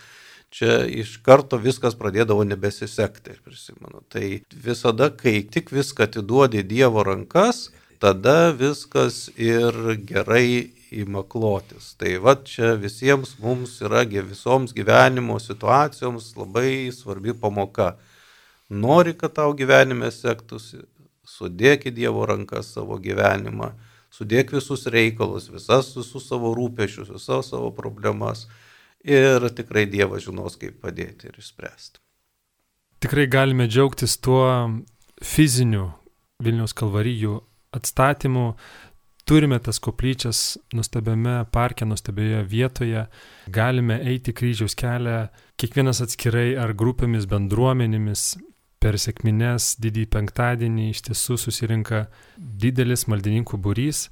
čia 0.49 0.83
iš 0.85 1.17
karto 1.25 1.59
viskas 1.61 1.95
pradėdavo 1.99 2.43
nebesisekti, 2.47 3.37
prisimenu. 3.45 4.01
Tai 4.09 4.25
visada, 4.53 5.09
kai 5.13 5.41
tik 5.45 5.71
viską 5.73 6.09
atiduodi 6.09 6.63
Dievo 6.63 7.03
rankas, 7.05 7.69
tada 8.01 8.51
viskas 8.55 9.27
ir 9.37 9.75
gerai 10.09 10.71
įmaklotis. 10.95 11.93
Tai 11.99 12.15
va 12.23 12.35
čia 12.51 12.73
visiems 12.79 13.35
mums 13.41 13.77
yra 13.85 14.03
visoms 14.05 14.73
gyvenimo 14.73 15.39
situacijoms 15.39 16.33
labai 16.37 16.89
svarbi 16.95 17.33
pamoka. 17.33 17.97
Nori, 18.69 19.13
kad 19.17 19.33
tau 19.33 19.53
gyvenime 19.53 20.11
sektųsi, 20.13 20.83
sudėk 21.25 21.89
į 21.89 21.93
Dievo 22.01 22.25
rankas 22.25 22.73
savo 22.73 22.97
gyvenimą, 23.01 23.73
sudėk 24.13 24.53
visus 24.53 24.85
reikalus, 24.89 25.49
visas 25.49 25.93
visus 25.97 26.27
savo 26.29 26.53
rūpešius, 26.57 27.09
visas 27.13 27.49
savo 27.49 27.69
problemas 27.73 28.47
ir 29.03 29.49
tikrai 29.55 29.85
Dievas 29.89 30.25
žinos, 30.25 30.57
kaip 30.59 30.79
padėti 30.83 31.29
ir 31.29 31.39
išspręsti. 31.39 31.99
Tikrai 32.99 33.29
galime 33.31 33.67
džiaugtis 33.69 34.17
tuo 34.19 34.43
fiziniu 35.23 35.91
Vilniaus 36.43 36.75
kalvarijų 36.75 37.39
atstatymu. 37.75 38.53
Turime 39.29 39.59
tas 39.61 39.77
koplyčias 39.83 40.57
nuostabiame 40.73 41.43
parke, 41.53 41.85
nuostabioje 41.85 42.41
vietoje, 42.49 43.03
galime 43.47 43.99
eiti 44.09 44.33
kryžiaus 44.33 44.73
kelią, 44.79 45.27
kiekvienas 45.59 46.01
atskirai 46.01 46.55
ar 46.57 46.73
grupėmis, 46.73 47.27
bendruomenėmis, 47.29 48.23
per 48.81 48.97
sėkmines 48.97 49.75
didįjį 49.83 50.09
penktadienį 50.15 50.89
iš 50.89 51.03
tiesų 51.09 51.37
susirinka 51.43 52.05
didelis 52.37 53.05
maldininkų 53.11 53.59
būrys. 53.61 54.07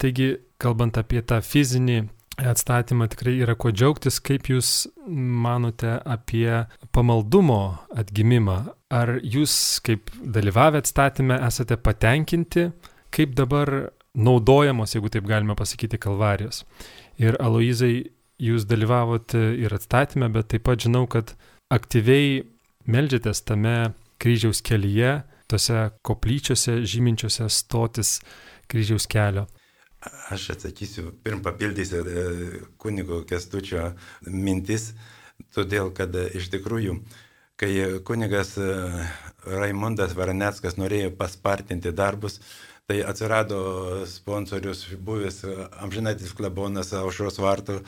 Taigi, 0.00 0.36
kalbant 0.62 0.96
apie 1.00 1.20
tą 1.26 1.42
fizinį 1.44 2.06
atstatymą 2.36 3.08
tikrai 3.08 3.36
yra 3.44 3.54
kuo 3.58 3.72
džiaugtis. 3.72 4.18
Kaip 4.24 4.50
Jūs 4.50 4.86
manote 5.06 5.96
apie 6.04 6.66
pamaldumo 6.92 7.78
atgimimą? 7.96 8.58
Ar 8.92 9.16
Jūs, 9.22 9.54
kaip 9.86 10.12
dalyvavę 10.20 10.82
atstatymę, 10.84 11.38
esate 11.46 11.78
patenkinti, 11.80 12.68
kaip 13.14 13.36
dabar 13.38 13.90
naudojamos, 14.16 14.94
jeigu 14.96 15.12
taip 15.12 15.28
galime 15.28 15.56
pasakyti, 15.58 16.00
kalvarijos? 16.00 16.64
Ir 17.22 17.38
Aloizai, 17.40 18.10
Jūs 18.36 18.66
dalyvavote 18.68 19.40
ir 19.56 19.72
atstatymę, 19.72 20.28
bet 20.32 20.50
taip 20.52 20.66
pat 20.68 20.82
žinau, 20.84 21.06
kad 21.08 21.32
aktyviai 21.72 22.42
melžiatės 22.84 23.40
tame 23.48 23.94
kryžiaus 24.20 24.60
kelyje, 24.64 25.22
tose 25.48 25.86
koplyčiose 26.04 26.82
žyminčiose 26.84 27.48
stotis 27.48 28.18
kryžiaus 28.68 29.06
kelio. 29.08 29.46
Aš 30.30 30.50
atsakysiu, 30.54 31.10
pirm 31.24 31.42
papildysiu 31.42 32.02
e, 32.04 32.24
kunigo 32.78 33.22
kestučio 33.28 33.92
mintis, 34.26 34.90
todėl 35.56 35.90
kad 35.96 36.14
e, 36.14 36.26
iš 36.38 36.50
tikrųjų, 36.52 36.98
kai 37.58 37.70
kunigas 38.06 38.54
e, 38.60 38.68
Raimundas 39.46 40.14
Varaneckas 40.18 40.76
norėjo 40.78 41.14
paspartinti 41.18 41.94
darbus, 41.96 42.40
tai 42.86 43.00
atsirado 43.02 44.04
sponsorius, 44.06 44.84
buvęs 45.02 45.40
amžinatis 45.82 46.36
klebonas 46.38 46.92
Aušros 46.94 47.40
vartų 47.42 47.80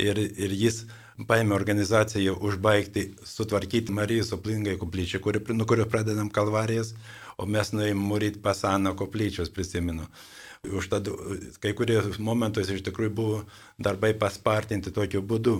ir, 0.00 0.18
ir 0.18 0.56
jis 0.64 0.84
paėmė 1.28 1.54
organizaciją 1.54 2.34
užbaigti, 2.48 3.10
sutvarkyti 3.26 3.94
Marijos 3.94 4.32
oplingai 4.34 4.78
koplyčią, 4.80 5.20
kuri, 5.22 5.42
nuo 5.54 5.68
kurio 5.68 5.86
pradedam 5.90 6.32
kalvarijas, 6.32 6.94
o 7.40 7.46
mes 7.48 7.72
nuėjom 7.72 8.02
mūryti 8.10 8.42
pasaną 8.44 8.94
koplyčios, 8.98 9.52
prisimenu. 9.54 10.06
Užtad 10.76 11.08
kai 11.62 11.72
kurie 11.76 12.02
momentais 12.20 12.68
iš 12.68 12.82
tikrųjų 12.84 13.12
buvo 13.16 13.38
darbai 13.80 14.12
paspartinti 14.12 14.92
tokiu 14.92 15.22
būdu. 15.24 15.56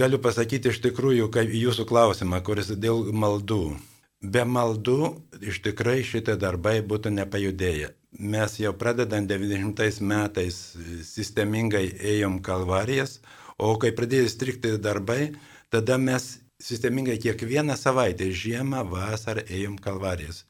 Galiu 0.00 0.18
pasakyti 0.22 0.72
iš 0.72 0.80
tikrųjų, 0.86 1.28
jūsų 1.52 1.84
klausimą, 1.88 2.40
kuris 2.46 2.72
dėl 2.72 3.12
maldų. 3.12 3.76
Be 4.24 4.46
maldų 4.48 5.00
iš 5.44 5.60
tikrųjų 5.66 6.08
šitie 6.08 6.38
darbai 6.40 6.80
būtų 6.80 7.12
nepajudėję. 7.18 7.92
Mes 8.16 8.56
jau 8.56 8.72
pradedant 8.72 9.28
90 9.28 10.00
metais 10.00 10.56
sistemingai 11.04 11.84
ėjom 12.14 12.40
kalvarijas, 12.40 13.20
o 13.60 13.74
kai 13.76 13.92
pradėjo 13.92 14.30
strikti 14.32 14.72
darbai, 14.80 15.34
tada 15.68 15.98
mes 16.00 16.38
sistemingai 16.62 17.18
kiekvieną 17.20 17.76
savaitę, 17.76 18.28
žiemą, 18.32 18.84
vasarą 18.90 19.44
ėjom 19.46 19.78
kalvarijas. 19.82 20.44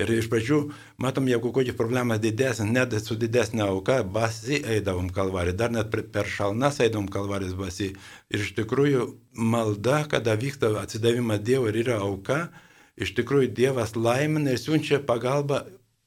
Ir 0.00 0.08
iš 0.14 0.30
pradžių, 0.32 0.58
matom, 1.02 1.26
jeigu 1.28 1.50
kokia 1.52 1.74
problema 1.76 2.16
didesnė, 2.20 2.70
net 2.72 2.94
su 3.04 3.16
didesnė 3.20 3.66
auka, 3.66 3.98
basi 4.04 4.60
eidavom 4.76 5.10
kalvarį, 5.12 5.52
dar 5.60 5.74
net 5.74 5.92
per 5.92 6.30
šalnas 6.30 6.80
eidavom 6.80 7.08
kalvarės 7.12 7.52
basi. 7.58 7.90
Ir 8.32 8.46
iš 8.46 8.54
tikrųjų 8.56 9.10
malda, 9.36 10.04
kada 10.08 10.38
vyksta 10.40 10.72
atsidavimas 10.80 11.42
Dievui 11.44 11.72
ir 11.74 11.82
yra 11.82 12.00
auka, 12.06 12.46
iš 12.96 13.12
tikrųjų 13.18 13.52
Dievas 13.56 13.96
laimina 13.96 14.54
ir 14.54 14.62
siunčia 14.62 15.02
pagalbą 15.04 15.66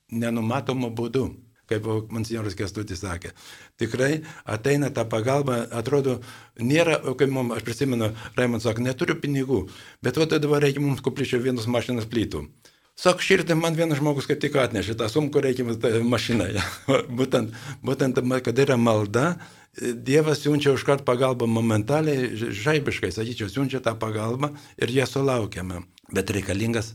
nenumatomu 0.09 0.89
būdu 0.93 1.27
kaip 1.73 2.11
monsinjoras 2.13 2.57
Kestutis 2.59 3.03
sakė. 3.03 3.33
Tikrai 3.81 4.21
ateina 4.45 4.91
ta 4.93 5.05
pagalba, 5.09 5.63
atrodo, 5.71 6.19
nėra, 6.59 6.99
kaip 7.19 7.33
mums, 7.33 7.57
aš 7.57 7.65
prisimenu, 7.67 8.11
Raimondas 8.37 8.69
sako, 8.69 8.85
neturiu 8.85 9.17
pinigų, 9.19 9.65
bet 10.05 10.19
o 10.19 10.29
dabar 10.29 10.63
reikia 10.63 10.83
mums 10.83 11.03
koplyčio 11.05 11.41
vienos 11.43 11.69
mašinos 11.71 12.09
plytų. 12.09 12.45
Sak, 12.93 13.23
širdį 13.25 13.55
man 13.57 13.73
vienas 13.73 13.97
žmogus 13.97 14.27
kaip 14.29 14.37
tik 14.41 14.53
atnešė 14.61 14.93
tą 14.99 15.07
sumką, 15.09 15.41
reikia 15.41 15.65
mašiną. 16.05 16.51
būtent, 17.19 17.55
būtent, 17.81 18.21
kad 18.45 18.59
yra 18.61 18.77
malda, 18.77 19.33
Dievas 19.73 20.43
siunčia 20.43 20.69
užkart 20.75 21.01
pagalbą 21.01 21.47
momentaliai, 21.49 22.27
žaibiškai, 22.37 23.09
sakyčiau, 23.09 23.49
siunčia 23.49 23.79
tą 23.81 23.95
pagalbą 23.97 24.51
ir 24.77 24.93
ją 24.93 25.07
sulaukiame. 25.09 25.79
Bet 26.13 26.29
reikalingas 26.29 26.91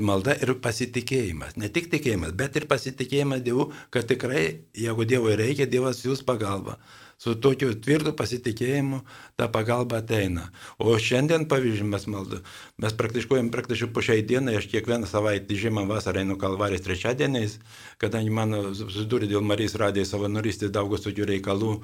malda 0.00 0.34
ir 0.40 0.54
pasitikėjimas. 0.64 1.56
Ne 1.60 1.70
tik 1.72 1.90
tikėjimas, 1.92 2.34
bet 2.38 2.56
ir 2.56 2.68
pasitikėjimas 2.70 3.42
Dievu, 3.44 3.70
kad 3.94 4.08
tikrai, 4.10 4.44
jeigu 4.76 5.06
Dievui 5.08 5.36
reikia, 5.40 5.68
Dievas 5.70 6.04
jūs 6.06 6.24
pagalba 6.26 6.78
su 7.18 7.34
tokiu 7.40 7.72
tvirtu 7.74 8.12
pasitikėjimu 8.16 9.00
ta 9.38 9.48
pagalba 9.52 10.00
ateina. 10.02 10.48
O 10.78 10.96
šiandien, 11.00 11.46
pavyzdžiui, 11.50 11.90
mes 11.90 12.06
maldu, 12.10 12.40
mes 12.82 12.96
praktikuojam 12.98 13.50
praktiškai 13.54 13.90
po 13.94 14.04
šiai 14.04 14.24
dienai, 14.26 14.56
aš 14.60 14.68
kiekvieną 14.72 15.08
savaitę 15.10 15.58
žiemą 15.58 15.86
vasarą 15.90 16.24
einu 16.24 16.38
kalvarės 16.40 16.84
trečiadieniais, 16.86 17.58
kadangi 18.02 18.34
mano 18.34 18.66
susidūrė 18.74 19.30
dėl 19.30 19.46
Marijos 19.46 19.78
radijai 19.80 20.08
savanorystės 20.08 20.74
daug 20.74 20.94
tokių 20.94 21.30
reikalų. 21.34 21.78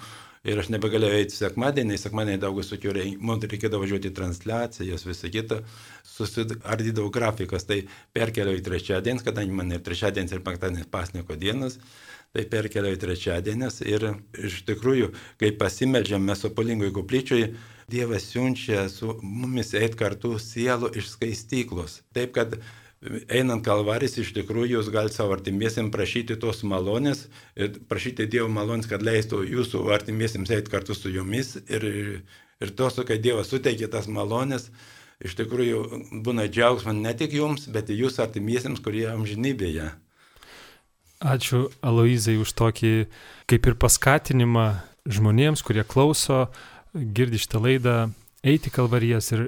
Ir 0.48 0.56
aš 0.56 0.70
nebegalėjau 0.72 1.18
eiti 1.18 1.36
sekmadienį, 1.36 1.98
sekmadienį 2.00 2.40
daug 2.40 2.54
visokių 2.56 2.94
reikalų, 2.96 3.24
man 3.28 3.42
reikėdavo 3.44 3.82
važiuoti 3.82 4.08
į 4.08 4.14
transliacijas, 4.16 5.02
visą 5.04 5.28
kitą, 5.28 5.58
susidardydavau 6.08 7.10
grafikas, 7.12 7.66
tai 7.68 7.82
perkeliau 8.16 8.56
į 8.56 8.62
trečiadienį, 8.64 9.26
kadangi 9.26 9.58
man 9.58 9.74
ir 9.76 9.82
trečiadienis 9.84 10.32
ir 10.32 10.40
penktadienis 10.46 10.88
pasniko 10.88 11.36
dienas, 11.36 11.76
tai 12.36 12.44
perkelia 12.50 12.94
į 12.94 13.00
trečiadienis 13.02 13.80
ir 13.82 14.06
iš 14.38 14.60
tikrųjų, 14.68 15.10
kai 15.40 15.50
pasimeldžiam 15.58 16.22
mes 16.22 16.42
Sopolingoj 16.44 16.92
koplyčioje, 17.00 17.54
Dievas 17.90 18.28
siunčia 18.30 18.84
su 18.86 19.16
mumis 19.22 19.72
eit 19.74 19.96
kartu 19.98 20.36
sielų 20.38 20.92
iš 21.00 21.08
skaistyklos. 21.16 21.96
Taip, 22.14 22.30
kad 22.36 22.54
einant 23.32 23.64
kalvaris, 23.66 24.14
iš 24.22 24.30
tikrųjų 24.36 24.76
jūs 24.76 24.90
galite 24.94 25.16
savo 25.16 25.34
artimiesiam 25.34 25.88
prašyti 25.90 26.36
tos 26.38 26.62
malonės 26.62 27.24
ir 27.58 27.80
prašyti 27.90 28.28
Dievo 28.30 28.46
malonės, 28.52 28.86
kad 28.90 29.02
leistų 29.02 29.42
jūsų 29.48 29.82
artimiesiems 29.96 30.52
eiti 30.54 30.70
kartu 30.70 30.94
su 30.94 31.10
jumis 31.10 31.56
ir, 31.66 31.88
ir 32.62 32.74
tos, 32.78 33.00
kai 33.08 33.18
Dievas 33.18 33.50
suteikia 33.50 33.90
tas 33.90 34.06
malonės, 34.06 34.68
iš 35.18 35.34
tikrųjų 35.40 35.82
būna 36.22 36.46
džiaugsmas 36.46 36.94
ne 36.94 37.16
tik 37.18 37.34
jums, 37.34 37.66
bet 37.74 37.90
ir 37.90 38.04
jūsų 38.04 38.22
artimiesiems, 38.28 38.84
kurie 38.84 39.08
amžinybėje. 39.10 39.90
Ačiū 41.20 41.68
Aloizai 41.84 42.38
už 42.40 42.54
tokį 42.56 42.92
kaip 43.50 43.66
ir 43.68 43.74
paskatinimą 43.76 44.66
žmonėms, 45.04 45.60
kurie 45.60 45.84
klauso, 45.84 46.46
girdi 46.94 47.40
šitą 47.40 47.60
laidą, 47.60 47.96
eiti 48.40 48.72
kalvarijas 48.72 49.28
ir 49.36 49.42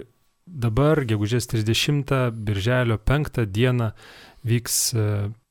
dabar, 0.47 1.01
gegužės 1.09 1.49
30, 1.49 2.13
birželio 2.33 2.99
5 2.99 3.47
dieną 3.49 3.93
vyks 4.45 4.77
e, 4.93 5.07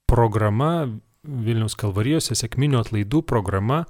programa 0.06 0.90
Vilniaus 1.22 1.76
kalvarijose, 1.78 2.36
sėkminių 2.38 2.80
atlaidų 2.82 3.22
programa. 3.30 3.84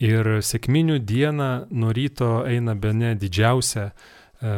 Ir 0.00 0.40
sėkminių 0.44 0.98
dieną 1.04 1.50
nuo 1.72 1.92
ryto 1.96 2.44
eina 2.48 2.74
be 2.76 2.92
ne 2.96 3.14
didžiausia 3.16 3.90
e, 3.90 3.92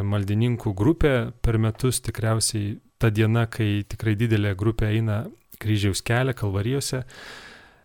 maldininkų 0.02 0.74
grupė. 0.78 1.14
Per 1.42 1.58
metus 1.62 2.02
tikriausiai 2.02 2.78
ta 2.98 3.10
diena, 3.14 3.46
kai 3.46 3.84
tikrai 3.86 4.14
didelė 4.18 4.54
grupė 4.58 4.92
eina 4.94 5.24
kryžiaus 5.62 6.02
kelią 6.04 6.34
kalvarijose. 6.38 7.04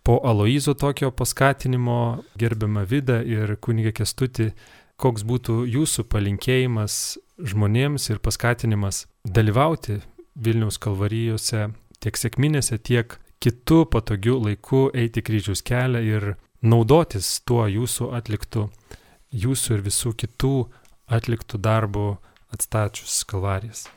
Po 0.03 0.19
Aloizo 0.27 0.73
tokio 0.73 1.11
paskatinimo 1.11 2.23
gerbiamą 2.39 2.83
Vidą 2.85 3.21
ir 3.23 3.55
kunigė 3.55 3.93
Kestuti, 3.95 4.49
koks 4.99 5.23
būtų 5.23 5.63
jūsų 5.67 6.03
palinkėjimas 6.11 6.97
žmonėms 7.39 8.09
ir 8.11 8.19
paskatinimas 8.23 9.05
dalyvauti 9.23 10.01
Vilniaus 10.35 10.79
kalvarijose 10.81 11.69
tiek 12.03 12.19
sėkminėse, 12.19 12.79
tiek 12.83 13.17
kitų 13.43 13.83
patogių 13.93 14.37
laikų 14.47 14.83
eiti 14.97 15.23
kryžiaus 15.25 15.63
kelią 15.65 16.03
ir 16.03 16.29
naudotis 16.63 17.39
tuo 17.47 17.65
jūsų 17.67 18.11
atliktų, 18.17 18.67
jūsų 19.31 19.77
ir 19.77 19.83
visų 19.87 20.13
kitų 20.23 20.55
atliktų 21.11 21.59
darbų 21.63 22.07
atstačius 22.53 23.23
kalvarijas. 23.27 23.87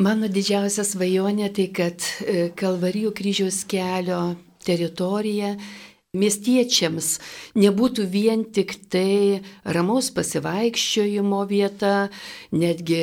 Mano 0.00 0.30
didžiausia 0.32 0.80
svajonė 0.86 1.50
tai, 1.52 1.66
kad 1.76 2.00
e, 2.24 2.48
Kalvarijų 2.56 3.10
kryžiaus 3.18 3.58
kelio 3.68 4.20
teritorija 4.64 5.50
miestiečiams 6.16 7.18
nebūtų 7.60 8.06
vien 8.08 8.46
tik 8.48 8.72
tai 8.88 9.42
ramaus 9.76 10.08
pasivaikščiojimo 10.16 11.42
vieta, 11.50 12.08
netgi 12.56 13.02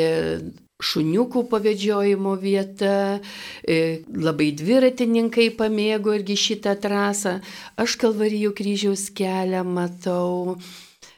šuniukų 0.81 1.45
pavedžiojimo 1.51 2.33
vieta, 2.41 3.21
e, 3.62 4.01
labai 4.17 4.49
dviratininkai 4.57 5.51
pamėgo 5.60 6.17
irgi 6.17 6.39
šitą 6.47 6.73
trasą. 6.81 7.38
Aš 7.77 7.99
Kalvarijų 8.01 8.55
kryžiaus 8.57 9.12
kelią 9.13 9.62
matau 9.69 10.57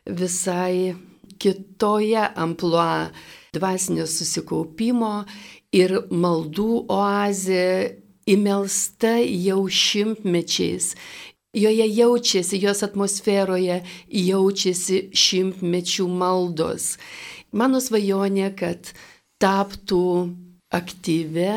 visai 0.04 0.98
kitoje 1.40 2.28
ampluo 2.36 3.08
dvasinio 3.54 4.06
susikaupimo 4.08 5.24
ir 5.76 5.96
maldų 6.10 6.86
oazė 6.92 7.66
įmelsta 8.30 9.18
jau 9.24 9.64
šimtmečiais. 9.70 10.94
Joje 11.58 11.86
jaučiasi, 11.90 12.60
jos 12.62 12.84
atmosferoje 12.86 13.80
jaučiasi 14.14 15.08
šimtmečių 15.18 16.06
maldos. 16.14 16.92
Mano 17.52 17.82
svajonė, 17.82 18.52
kad 18.54 18.92
taptų 19.42 20.04
aktyvę 20.70 21.56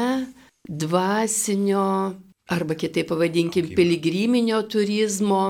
dvasinio 0.65 2.15
arba 2.53 2.75
kitaip 2.79 3.11
pavadinkim 3.13 3.69
piligriminio 3.77 4.63
turizmo 4.65 5.43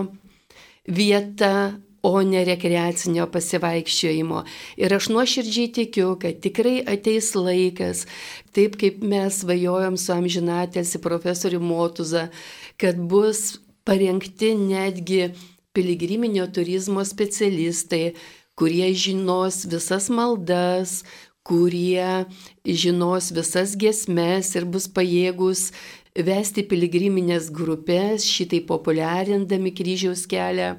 vieta, 0.90 1.78
o 2.02 2.22
ne 2.26 2.42
rekreacinio 2.44 3.28
pasivaikščiojimo. 3.30 4.42
Ir 4.82 4.94
aš 4.96 5.08
nuoširdžiai 5.14 5.70
tikiu, 5.78 6.16
kad 6.20 6.40
tikrai 6.42 6.80
ateis 6.94 7.30
laikas, 7.38 8.06
taip 8.54 8.76
kaip 8.80 9.04
mes 9.06 9.42
svajojom 9.44 9.98
su 10.00 10.12
amžinatėsi 10.16 11.00
profesoriu 11.02 11.62
Motuza, 11.62 12.28
kad 12.76 12.98
bus 12.98 13.60
parengti 13.86 14.52
netgi 14.58 15.30
piligriminio 15.72 16.46
turizmo 16.52 17.04
specialistai, 17.06 18.12
kurie 18.58 18.90
žinos 18.98 19.62
visas 19.70 20.10
maldas, 20.12 21.02
kurie 21.46 22.26
žinos 22.66 23.32
visas 23.34 23.74
gesmes 23.78 24.52
ir 24.58 24.66
bus 24.68 24.86
pajėgus 24.86 25.70
vesti 26.18 26.64
piligriminės 26.68 27.48
grupės, 27.54 28.26
šitai 28.28 28.60
populiarindami 28.68 29.72
kryžiaus 29.72 30.26
kelią, 30.28 30.74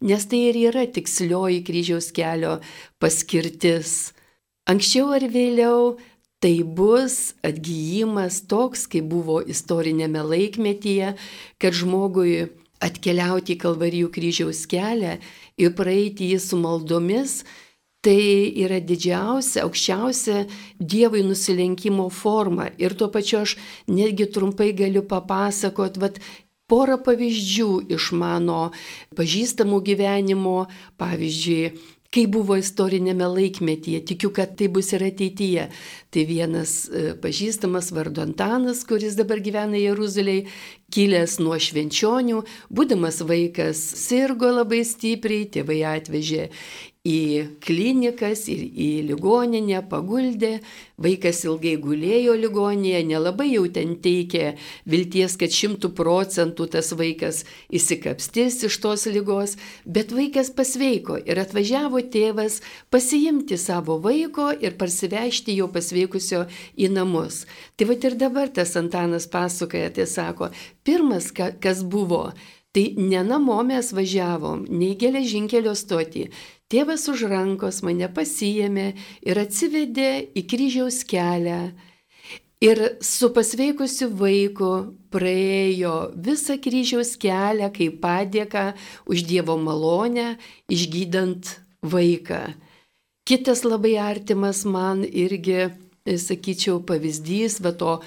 nes 0.00 0.28
tai 0.28 0.44
ir 0.48 0.60
yra 0.70 0.86
tikslioji 0.88 1.60
kryžiaus 1.66 2.12
kelio 2.16 2.58
paskirtis. 3.00 4.14
Anksčiau 4.68 5.12
ar 5.16 5.24
vėliau 5.28 5.98
tai 6.40 6.62
bus 6.62 7.34
atgyjimas 7.44 8.42
toks, 8.48 8.86
kaip 8.88 9.08
buvo 9.10 9.40
istorinėme 9.42 10.22
laikmetyje, 10.22 11.14
kad 11.58 11.74
žmogui 11.74 12.48
atkeliauti 12.84 13.56
į 13.56 13.60
Kalvarijų 13.64 14.10
kryžiaus 14.14 14.64
kelią 14.70 15.16
ir 15.58 15.72
praeiti 15.74 16.30
jį 16.32 16.38
su 16.42 16.60
maldomis, 16.60 17.42
tai 18.04 18.52
yra 18.62 18.78
didžiausia, 18.80 19.64
aukščiausia 19.66 20.44
Dievui 20.78 21.24
nusilenkimo 21.26 22.08
forma. 22.14 22.68
Ir 22.78 22.94
tuo 22.94 23.10
pačiu 23.12 23.42
aš 23.42 23.56
netgi 23.90 24.28
trumpai 24.34 24.70
galiu 24.76 25.02
papasakot, 25.02 25.98
vad 25.98 26.20
porą 26.68 26.98
pavyzdžių 27.04 27.70
iš 27.96 28.10
mano 28.12 28.70
pažįstamų 29.18 29.80
gyvenimo, 29.88 30.58
pavyzdžiui, 31.00 31.72
kai 32.14 32.24
buvo 32.30 32.56
istorinėme 32.56 33.26
laikmetyje, 33.28 34.00
tikiu, 34.08 34.30
kad 34.32 34.54
tai 34.56 34.70
bus 34.72 34.94
ir 34.96 35.04
ateityje. 35.04 35.66
Tai 36.14 36.22
vienas 36.28 36.72
e, 36.88 37.12
pažįstamas 37.20 37.90
vardu 37.92 38.22
Antanas, 38.24 38.80
kuris 38.88 39.16
dabar 39.18 39.42
gyvena 39.44 39.76
Jeruzalėje, 39.80 40.46
kilęs 40.94 41.36
nuo 41.44 41.58
švenčionių, 41.60 42.40
būdamas 42.72 43.20
vaikas 43.28 43.82
sirgo 44.00 44.48
labai 44.54 44.80
stipriai, 44.88 45.50
tėvai 45.52 45.82
atvežė 45.90 46.48
į 47.08 47.20
klinikas 47.64 48.44
ir 48.52 48.64
į 48.68 48.88
ligoninę, 49.08 49.80
paguldė, 49.88 50.58
vaikas 51.00 51.44
ilgai 51.46 51.76
gulėjo 51.80 52.34
ligoninėje, 52.38 53.02
nelabai 53.08 53.48
jau 53.52 53.64
ten 53.72 53.94
teikė 54.02 54.56
vilties, 54.88 55.36
kad 55.40 55.54
šimtų 55.54 55.92
procentų 55.96 56.68
tas 56.74 56.92
vaikas 56.98 57.44
įsikapstys 57.72 58.60
iš 58.68 58.78
tos 58.82 59.06
lygos, 59.10 59.56
bet 59.86 60.12
vaikas 60.14 60.50
pasveiko 60.54 61.18
ir 61.18 61.40
atvažiavo 61.44 62.02
tėvas 62.12 62.60
pasiimti 62.92 63.58
savo 63.60 63.98
vaiko 64.04 64.50
ir 64.52 64.76
parsivežti 64.80 65.56
jo 65.58 65.70
pasveikusio 65.72 66.44
į 66.76 66.92
namus. 66.92 67.44
Tai 67.76 67.88
va 67.90 67.98
ir 67.98 68.18
dabar 68.18 68.52
tas 68.52 68.76
Antanas 68.78 69.28
pasakoja, 69.30 69.90
tai 69.94 70.06
sako, 70.06 70.52
pirmas, 70.84 71.30
kas 71.32 71.82
buvo, 71.82 72.28
tai 72.72 72.92
ne 72.96 73.22
namo 73.24 73.56
mes 73.66 73.92
važiavom, 73.96 74.66
nei 74.68 74.94
geležinkelio 74.98 75.74
stoti, 75.78 76.28
Tėvas 76.68 77.06
už 77.08 77.22
rankos 77.30 77.80
mane 77.80 78.10
pasijėmė 78.12 78.90
ir 79.24 79.38
atsivedė 79.40 80.10
į 80.36 80.42
kryžiaus 80.50 81.00
kelią. 81.08 81.60
Ir 82.60 82.80
su 83.00 83.30
pasveikusiu 83.32 84.10
vaiku 84.18 84.70
praėjo 85.14 85.94
visą 86.26 86.58
kryžiaus 86.60 87.14
kelią 87.22 87.70
kaip 87.72 88.00
padėka 88.02 88.72
už 89.08 89.24
Dievo 89.30 89.56
malonę, 89.56 90.34
išgydant 90.68 91.54
vaiką. 91.80 92.42
Kitas 93.24 93.64
labai 93.64 93.94
artimas 94.02 94.66
man 94.68 95.06
irgi, 95.06 95.70
sakyčiau, 96.04 96.82
pavyzdys, 96.84 97.60
va 97.64 97.72
to 97.72 97.98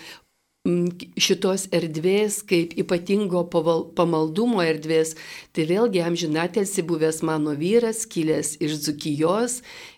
šitos 0.62 1.64
erdvės 1.74 2.43
kaip 2.45 2.76
ypatingo 2.78 3.39
pamaldumo 3.49 4.62
erdvės, 4.62 5.16
tai 5.57 5.66
vėlgi 5.66 6.03
amžinatelsi 6.05 6.84
buvęs 6.86 7.24
mano 7.26 7.55
vyras, 7.57 8.03
kilęs 8.05 8.59
iš 8.62 8.76
Dzukijos, 8.84 9.55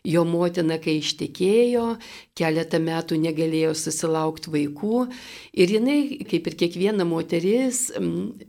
jo 0.07 0.23
motina, 0.23 0.77
kai 0.79 1.01
ištekėjo, 1.01 1.97
keletą 2.39 2.79
metų 2.79 3.19
negalėjo 3.25 3.73
susilaukti 3.75 4.55
vaikų. 4.55 5.03
Ir 5.51 5.75
jinai, 5.75 5.99
kaip 6.31 6.47
ir 6.47 6.57
kiekviena 6.63 7.03
moteris, 7.11 7.89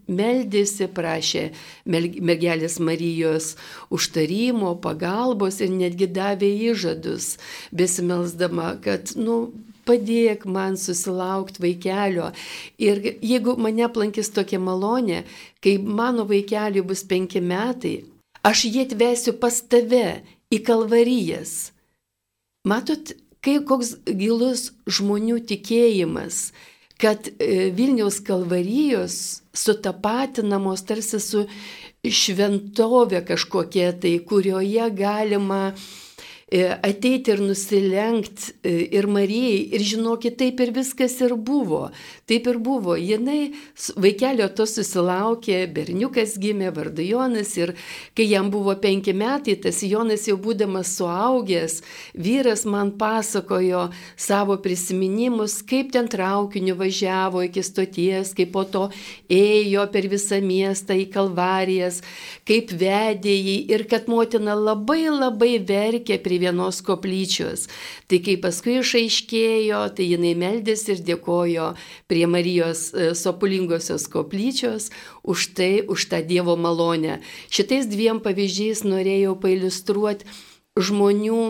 meldėsi, 0.06 0.86
prašė 0.94 1.48
mergelės 1.90 2.78
Marijos 2.78 3.56
užtarimo, 3.90 4.76
pagalbos 4.78 5.58
ir 5.58 5.74
netgi 5.74 6.12
davė 6.14 6.54
įžadus, 6.70 7.34
besimelsdama, 7.74 8.76
kad, 8.86 9.16
nu, 9.18 9.48
padėk 9.87 10.45
man 10.51 10.78
susilaukti 10.80 11.62
vaikelio. 11.64 12.30
Ir 12.78 13.01
jeigu 13.22 13.57
mane 13.61 13.87
aplankys 13.87 14.32
tokia 14.35 14.61
malonė, 14.62 15.24
kai 15.62 15.76
mano 15.78 16.26
vaikeliui 16.28 16.85
bus 16.87 17.05
penki 17.09 17.43
metai, 17.45 17.97
aš 18.45 18.66
jį 18.68 18.87
atvesiu 18.89 19.37
pas 19.41 19.61
tave 19.62 20.22
į 20.53 20.61
kalvarijas. 20.66 21.72
Matot, 22.68 23.12
kai 23.45 23.59
koks 23.68 23.97
gilus 24.09 24.70
žmonių 24.89 25.43
tikėjimas, 25.49 26.53
kad 27.01 27.28
e, 27.28 27.72
Vilniaus 27.76 28.20
kalvarijos 28.24 29.43
sutapatinamos 29.53 30.85
tarsi 30.89 31.20
su 31.20 31.45
šventovė 32.05 33.24
kažkokia 33.28 33.93
tai, 34.01 34.16
kurioje 34.28 34.89
galima 34.97 35.74
E, 35.74 36.03
ateiti 36.62 37.32
ir 37.32 37.40
nusilenkti 37.42 38.52
e, 38.62 38.72
ir 38.94 39.09
Marijai 39.11 39.74
ir 39.74 39.82
žinokit, 39.82 40.36
taip 40.38 40.61
ir 40.62 40.70
viskas 40.76 41.16
ir 41.24 41.34
buvo. 41.34 41.88
Taip 42.30 42.46
ir 42.46 42.59
buvo. 42.62 42.94
Jinai 43.00 43.55
vaikelio 43.98 44.46
to 44.55 44.66
susilaukė, 44.68 45.64
berniukas 45.74 46.36
gimė 46.40 46.70
vardu 46.76 47.02
Jonas 47.02 47.55
ir 47.59 47.74
kai 48.14 48.28
jam 48.28 48.50
buvo 48.52 48.74
penki 48.78 49.14
metai, 49.16 49.57
tas 49.59 49.80
Jonas 49.82 50.28
jau 50.28 50.36
būdamas 50.40 50.92
suaugęs, 50.98 51.80
vyras 52.14 52.64
man 52.70 52.94
pasakojo 53.00 53.88
savo 54.16 54.59
prisiminimus, 54.62 55.59
kaip 55.66 55.90
ten 55.96 56.07
traukiniu 56.12 56.76
važiavo 56.78 57.42
iki 57.48 57.64
stoties, 57.66 58.30
kaip 58.36 58.55
po 58.55 58.62
to 58.68 58.84
ėjo 59.32 59.88
per 59.90 60.07
visą 60.12 60.38
miestą 60.44 60.94
į 61.02 61.09
Kalvarijas, 61.14 62.00
kaip 62.46 62.70
vedė 62.78 63.34
jį 63.34 63.59
ir 63.74 63.86
kad 63.90 64.07
motina 64.07 64.55
labai 64.55 65.09
labai 65.11 65.59
verkė 65.59 66.22
prie 66.22 66.43
vienos 66.45 66.78
koplyčios. 66.84 67.66
Tai 68.07 68.20
kai 68.22 68.36
paskui 68.38 68.78
išaiškėjo, 68.84 69.82
tai 69.97 70.09
jinai 70.12 70.36
meldėsi 70.38 70.95
ir 70.95 71.05
dėkojo 71.09 71.72
prie 72.11 72.24
Marijos 72.30 72.90
e, 72.92 73.12
sopulingosios 73.18 74.07
koplyčios 74.12 74.90
už 75.24 75.49
tai, 75.57 75.72
už 75.82 76.09
tą 76.12 76.20
Dievo 76.22 76.55
malonę. 76.61 77.22
Šitais 77.49 77.88
dviem 77.88 78.20
pavyzdžiais 78.20 78.84
norėjau 78.84 79.38
pailustruoti 79.40 80.28
žmonių 80.76 81.42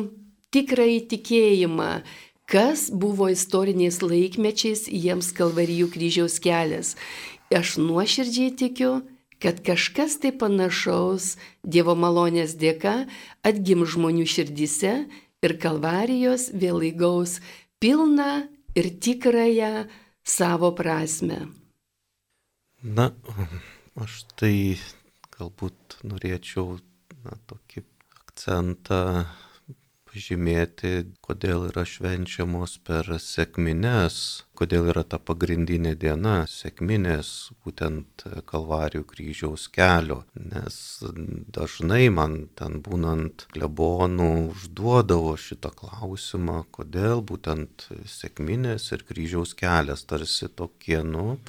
tikrąjį 0.55 1.01
tikėjimą, 1.11 1.91
kas 2.47 2.87
buvo 2.93 3.31
istoriniais 3.33 4.03
laikmečiais 4.05 4.87
jiems 4.87 5.33
Kalvarijų 5.37 5.89
kryžiaus 5.95 6.39
kelias. 6.45 6.95
Aš 7.55 7.77
nuoširdžiai 7.81 8.53
tikiu, 8.59 9.01
kad 9.45 9.61
kažkas 9.61 10.17
tai 10.23 10.33
panašaus 10.33 11.35
Dievo 11.61 11.93
malonės 11.93 12.57
dėka 12.57 13.05
atgim 13.45 13.85
žmonių 13.85 14.25
širdise 14.25 14.95
ir 15.45 15.53
kalvarijos 15.61 16.49
vėl 16.57 16.81
įgaus 16.89 17.37
pilną 17.77 18.47
ir 18.73 18.89
tikrąją 19.05 19.85
savo 20.25 20.73
prasme. 20.73 21.43
Na, 22.81 23.11
aš 24.01 24.25
tai 24.41 24.81
galbūt 25.37 26.01
norėčiau 26.09 26.79
na, 27.25 27.37
tokį 27.49 27.85
akcentą 28.17 29.03
pažymėti, 30.15 31.11
kodėl 31.25 31.69
yra 31.71 31.83
švenčiamos 31.83 32.79
per 32.87 33.09
sėkmines, 33.19 34.45
kodėl 34.55 34.93
yra 34.93 35.03
ta 35.03 35.19
pagrindinė 35.19 35.95
diena 35.99 36.47
sėkminės, 36.47 37.51
būtent 37.65 38.23
Kalvarijų 38.47 39.05
kryžiaus 39.11 39.67
kelio. 39.75 40.23
Nes 40.39 41.03
dažnai 41.57 42.07
man 42.15 42.47
ten 42.55 42.79
būnant 42.87 43.49
klebonų 43.57 44.31
užduodavo 44.53 45.35
šitą 45.35 45.75
klausimą, 45.75 46.63
kodėl 46.71 47.25
būtent 47.27 47.89
sėkminės 48.07 48.93
ir 48.95 49.03
kryžiaus 49.09 49.57
kelias 49.59 50.07
tarsi 50.07 50.49
tokie, 50.49 51.03
nu, 51.03 51.41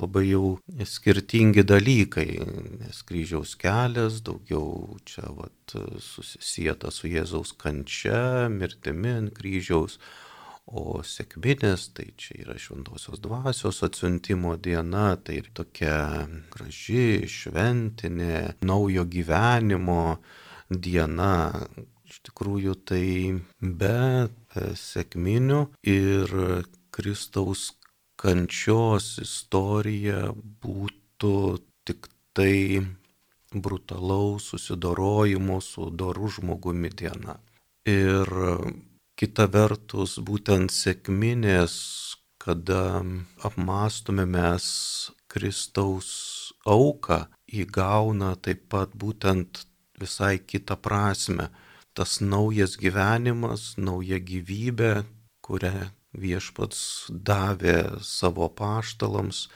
labai 0.00 0.26
jau 0.28 0.58
skirtingi 0.84 1.64
dalykai, 1.66 2.28
nes 2.80 3.02
kryžiaus 3.08 3.56
kelias 3.60 4.20
daugiau 4.26 4.98
čia 5.08 5.30
vat, 5.36 5.74
susijęta 6.02 6.92
su 6.92 7.10
Jėzaus 7.10 7.54
kančia, 7.60 8.48
mirtimi 8.52 9.14
ant 9.16 9.34
kryžiaus, 9.36 9.98
o 10.66 11.00
sėkminės 11.06 11.90
tai 11.94 12.08
čia 12.18 12.40
yra 12.42 12.56
šventosios 12.58 13.20
dvasios 13.22 13.82
atsiuntimo 13.86 14.56
diena, 14.58 15.14
tai 15.16 15.40
ir 15.42 15.50
tokia 15.54 16.26
graži, 16.52 17.26
šventinė, 17.30 18.56
naujo 18.66 19.06
gyvenimo 19.06 20.18
diena. 20.70 21.34
Iš 22.06 22.20
tikrųjų 22.28 22.74
tai 22.86 23.06
be 23.58 24.28
sėkminių 24.78 25.62
ir 25.90 26.34
Kristaus 26.94 27.72
kančios 28.20 29.16
istorija 29.22 30.30
būtų 30.64 31.36
tik 31.86 32.08
tai 32.36 32.82
brutalaus 33.52 34.50
susidorojimo 34.50 35.60
su 35.60 35.90
doru 35.90 36.28
žmogumi 36.28 36.90
diena. 36.90 37.36
Ir 37.86 38.28
kita 39.16 39.46
vertus, 39.52 40.18
būtent 40.18 40.72
sėkminės, 40.74 41.76
kada 42.42 43.02
apmastome 43.46 44.26
mes 44.28 44.66
Kristaus 45.30 46.10
auką, 46.66 47.26
įgauna 47.46 48.34
taip 48.42 48.66
pat 48.72 48.92
būtent 48.94 49.64
visai 50.00 50.36
kitą 50.38 50.76
prasme. 50.76 51.48
Tas 51.96 52.20
naujas 52.20 52.76
gyvenimas, 52.76 53.74
nauja 53.80 54.18
gyvybė, 54.20 55.06
kurią 55.40 55.88
viešpats 56.14 57.10
davė 57.10 57.78
savo 58.02 58.48
paštalams 58.48 59.46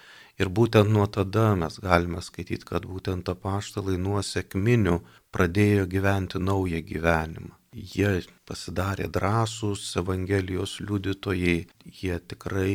ir 0.40 0.48
būtent 0.48 0.90
nuo 0.90 1.07
tada 1.07 1.55
mes 1.62 1.78
galime 1.84 2.22
skaityti, 2.24 2.64
kad 2.64 2.86
būtent 2.88 3.28
apaštalai 3.28 3.96
nuo 4.01 4.22
sėkminių 4.24 5.01
pradėjo 5.34 5.86
gyventi 5.94 6.40
naują 6.40 6.80
gyvenimą. 6.92 7.57
Jie 7.70 8.24
pasidarė 8.51 9.07
drąsūs 9.14 9.84
Evangelijos 10.01 10.80
liudytojai, 10.82 11.68
jie 12.01 12.16
tikrai 12.32 12.74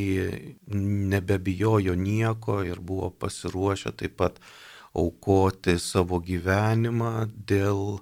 nebebijojo 1.11 1.97
nieko 1.99 2.61
ir 2.63 2.79
buvo 2.79 3.09
pasiruošę 3.11 3.91
taip 3.99 4.15
pat 4.21 4.39
aukoti 4.95 5.75
savo 5.83 6.21
gyvenimą 6.23 7.27
dėl 7.51 7.99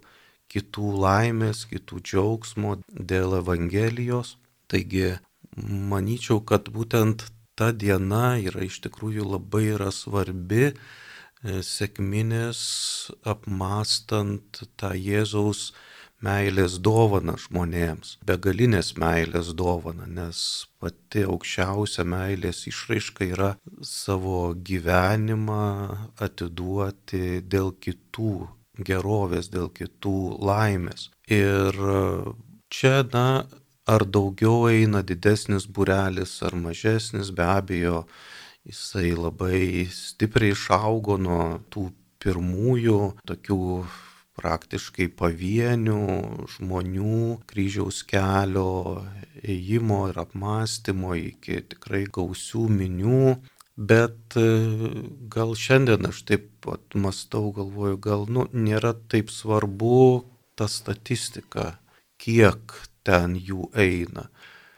kitų 0.53 0.91
laimės, 1.01 1.65
kitų 1.71 2.01
džiaugsmo, 2.05 2.77
dėl 3.13 3.39
Evangelijos. 3.39 4.37
Taigi, 4.69 5.15
manyčiau, 5.57 6.41
kad 6.45 6.69
būtent 6.73 7.27
ta 7.55 7.71
diena 7.71 8.35
yra 8.41 8.65
iš 8.65 8.81
tikrųjų 8.85 9.25
labai 9.35 9.65
yra 9.75 9.91
svarbi 9.93 10.71
e, 10.71 10.73
sėkminės 11.61 12.61
apmastant 13.29 14.63
tą 14.79 14.93
Jėzaus 14.97 15.71
meilės 16.23 16.77
dovana 16.79 17.35
žmonėms, 17.39 18.17
begalinės 18.25 18.93
meilės 18.99 19.51
dovana, 19.59 20.07
nes 20.07 20.39
pati 20.79 21.25
aukščiausia 21.27 22.05
meilės 22.07 22.63
išraiška 22.71 23.27
yra 23.27 23.49
savo 23.83 24.53
gyvenimą 24.55 25.63
atiduoti 26.23 27.41
dėl 27.43 27.73
kitų 27.83 28.35
gerovės, 28.87 29.51
dėl 29.53 29.67
kitų 29.75 30.15
laimės. 30.41 31.09
Ir 31.27 31.77
čia, 32.73 32.95
na, 33.13 33.43
ar 33.85 34.05
daugiau 34.05 34.69
eina 34.71 35.01
didesnis 35.03 35.65
burelis 35.67 36.39
ar 36.43 36.55
mažesnis, 36.55 37.31
be 37.35 37.43
abejo, 37.43 38.05
jisai 38.67 39.11
labai 39.17 39.89
stipriai 39.91 40.55
išaugo 40.55 41.17
nuo 41.19 41.43
tų 41.73 41.89
pirmųjų 42.23 42.99
tokių 43.27 43.59
praktiškai 44.39 45.09
pavienių 45.19 45.97
žmonių 46.55 47.17
kryžiaus 47.49 48.01
kelio 48.09 49.03
ėjimo 49.43 50.07
ir 50.11 50.21
apmąstymo 50.23 51.17
iki 51.19 51.59
tikrai 51.73 52.05
gausių 52.17 52.69
minių. 52.79 53.35
Bet 53.73 54.37
gal 55.33 55.53
šiandien 55.57 56.05
aš 56.09 56.23
taip 56.29 56.67
mąstau, 56.93 57.49
galvoju, 57.57 57.97
gal 57.97 58.27
nu, 58.29 58.45
nėra 58.53 58.93
taip 59.09 59.33
svarbu 59.33 60.23
ta 60.57 60.69
statistika, 60.69 61.79
kiek 62.21 62.77
ten 63.07 63.35
jų 63.35 63.69
eina. 63.73 64.29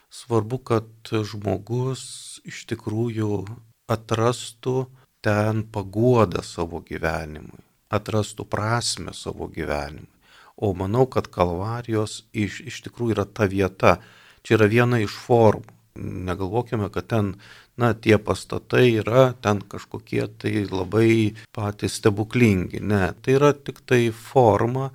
Svarbu, 0.09 0.61
kad 0.71 1.11
žmogus 1.11 2.05
iš 2.47 2.63
tikrųjų 2.71 3.45
atrastų 3.91 4.85
ten 5.25 5.65
paguodą 5.73 6.41
savo 6.45 6.81
gyvenimui 6.85 7.65
atrastų 7.93 8.45
prasme 8.49 9.13
savo 9.13 9.47
gyvenimui. 9.51 10.11
O 10.55 10.71
manau, 10.77 11.05
kad 11.11 11.27
Kalvarijos 11.27 12.23
iš, 12.33 12.61
iš 12.63 12.81
tikrųjų 12.85 13.17
yra 13.17 13.25
ta 13.27 13.47
vieta, 13.51 13.97
čia 14.43 14.55
yra 14.59 14.69
viena 14.71 15.01
iš 15.03 15.15
formų. 15.25 15.73
Negalvokime, 15.95 16.89
kad 16.91 17.07
ten, 17.11 17.33
na, 17.79 17.93
tie 17.95 18.17
pastatai 18.19 18.97
yra 18.99 19.29
ten 19.43 19.61
kažkokie 19.63 20.25
tai 20.39 20.65
labai 20.67 21.35
patys 21.55 21.99
stebuklingi. 22.01 22.81
Ne, 22.83 23.13
tai 23.23 23.37
yra 23.37 23.53
tik 23.55 23.79
tai 23.87 24.09
forma, 24.11 24.89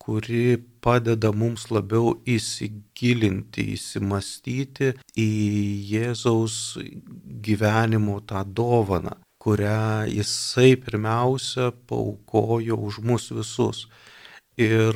kuri 0.00 0.58
padeda 0.80 1.30
mums 1.36 1.68
labiau 1.70 2.14
įsigilinti, 2.24 3.66
įsimastyti 3.76 4.94
į 5.20 5.30
Jėzaus 5.94 6.54
gyvenimo 7.44 8.20
tą 8.24 8.44
dovaną 8.44 9.18
kurią 9.40 10.04
jisai 10.16 10.76
pirmiausia 10.84 11.72
paukojo 11.88 12.76
už 12.76 13.00
mus 13.08 13.30
visus. 13.32 13.78
Ir 14.60 14.92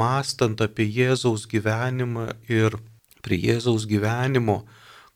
mastant 0.00 0.58
apie 0.66 0.88
Jėzaus 0.90 1.46
gyvenimą 1.52 2.26
ir 2.50 2.74
prie 3.22 3.38
Jėzaus 3.38 3.86
gyvenimo, 3.86 4.64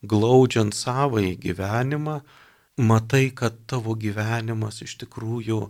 glaudžiant 0.06 0.76
savąjį 0.78 1.32
gyvenimą, 1.42 2.20
matai, 2.78 3.26
kad 3.34 3.58
tavo 3.66 3.96
gyvenimas 3.98 4.78
iš 4.86 4.94
tikrųjų 5.02 5.60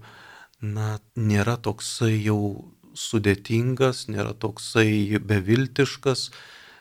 na, 0.76 0.98
nėra 1.16 1.56
toksai 1.56 2.12
jau 2.26 2.40
sudėtingas, 2.96 4.06
nėra 4.08 4.34
toksai 4.34 5.20
beviltiškas, 5.20 6.30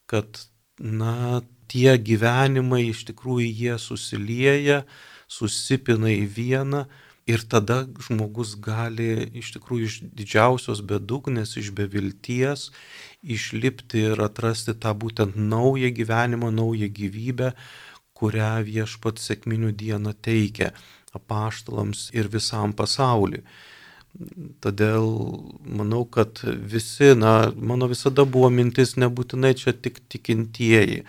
kad 0.09 0.45
na, 0.79 1.41
tie 1.71 1.95
gyvenimai 1.97 2.85
iš 2.91 3.05
tikrųjų 3.09 3.49
jie 3.49 3.75
susilieja, 3.81 4.83
susipina 5.27 6.11
į 6.13 6.25
vieną 6.37 6.85
ir 7.25 7.41
tada 7.49 7.83
žmogus 8.05 8.53
gali 8.61 9.25
iš 9.33 9.55
tikrųjų 9.55 9.87
iš 9.89 9.95
didžiausios 10.13 10.83
bedugnės, 10.85 11.55
iš 11.57 11.71
bevilties 11.73 12.69
išlipti 13.23 14.05
ir 14.11 14.21
atrasti 14.21 14.75
tą 14.77 14.93
būtent 14.93 15.37
naują 15.37 15.89
gyvenimą, 15.97 16.51
naują 16.53 16.91
gyvybę, 16.93 17.53
kurią 18.15 18.51
viešpat 18.67 19.19
sėkminių 19.19 19.73
dieną 19.75 20.13
teikia 20.23 20.71
apaštalams 21.17 22.11
ir 22.13 22.29
visam 22.31 22.75
pasauliu. 22.77 23.41
Todėl 24.63 25.07
manau, 25.65 26.05
kad 26.07 26.39
visi, 26.45 27.11
na, 27.19 27.51
mano 27.55 27.89
visada 27.91 28.23
buvo 28.23 28.49
mintis 28.53 28.95
nebūtinai 29.01 29.55
čia 29.59 29.73
tik 29.75 29.99
tikintieji. 30.11 31.03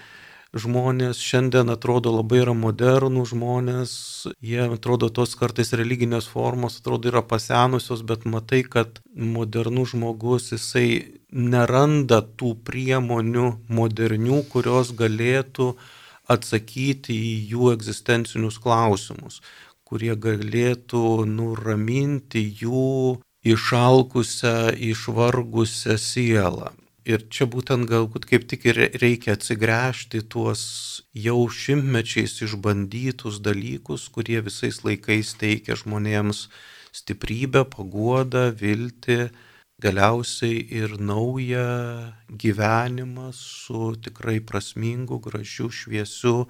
Žmonės 0.56 1.20
šiandien 1.20 1.68
atrodo 1.68 2.14
labai 2.14 2.40
yra 2.40 2.54
modernų 2.56 3.26
žmonės, 3.28 3.92
jie 4.40 4.62
atrodo 4.64 5.10
tos 5.12 5.34
kartais 5.36 5.74
religinės 5.76 6.28
formos, 6.32 6.78
atrodo 6.80 7.10
yra 7.10 7.20
pasenusios, 7.22 8.02
bet 8.08 8.24
matai, 8.24 8.62
kad 8.64 9.02
modernus 9.12 9.92
žmogus 9.92 10.48
jisai 10.54 11.18
neranda 11.30 12.22
tų 12.24 12.54
priemonių 12.66 13.50
modernių, 13.68 14.40
kurios 14.54 14.94
galėtų 14.96 15.74
atsakyti 16.32 17.14
į 17.14 17.34
jų 17.52 17.70
egzistencinius 17.76 18.56
klausimus, 18.62 19.42
kurie 19.86 20.14
galėtų 20.18 21.24
nuraminti 21.30 22.42
jų 22.62 23.20
išalkusią, 23.46 24.74
išvargusią 24.90 25.96
sielą. 26.02 26.72
Ir 27.06 27.22
čia 27.30 27.46
būtent 27.46 27.86
galbūt 27.86 28.24
kaip 28.26 28.48
tik 28.50 28.64
ir 28.66 28.80
reikia 28.98 29.36
atsigręžti 29.36 30.24
tuos 30.26 30.62
jau 31.14 31.38
šimtmečiais 31.46 32.34
išbandytus 32.42 33.38
dalykus, 33.46 34.08
kurie 34.10 34.40
visais 34.42 34.82
laikais 34.82 35.36
teikia 35.38 35.78
žmonėms 35.78 36.48
stiprybę, 36.96 37.62
paguodą, 37.70 38.48
viltį, 38.58 39.28
galiausiai 39.82 40.62
ir 40.72 40.96
naują 41.00 42.12
gyvenimą 42.30 43.32
su 43.32 43.96
tikrai 43.96 44.40
prasmingu, 44.40 45.18
gražiu, 45.20 45.68
šviesiu 45.70 46.46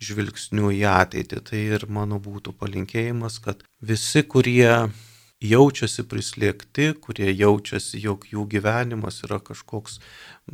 žvilgsniu 0.00 0.72
į 0.72 0.86
ateitį. 0.88 1.42
Tai 1.44 1.60
ir 1.76 1.86
mano 1.92 2.20
būtų 2.24 2.56
palinkėjimas, 2.56 3.38
kad 3.44 3.60
visi, 3.84 4.24
kurie 4.24 4.88
jaučiasi 5.40 6.04
prislėgti, 6.08 6.90
kurie 7.04 7.28
jaučiasi, 7.32 8.00
jog 8.00 8.26
jų 8.32 8.46
gyvenimas 8.56 9.22
yra 9.24 9.40
kažkoks 9.44 10.00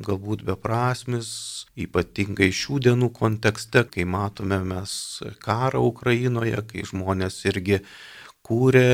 galbūt 0.07 0.43
beprasmis, 0.47 1.31
ypatingai 1.79 2.51
šių 2.55 2.83
dienų 2.89 3.11
kontekste, 3.15 3.87
kai 3.87 4.07
matome 4.07 4.61
mes 4.67 5.23
karą 5.43 5.83
Ukrainoje, 5.87 6.59
kai 6.71 6.87
žmonės 6.87 7.43
irgi 7.51 7.81
kūrė 8.47 8.87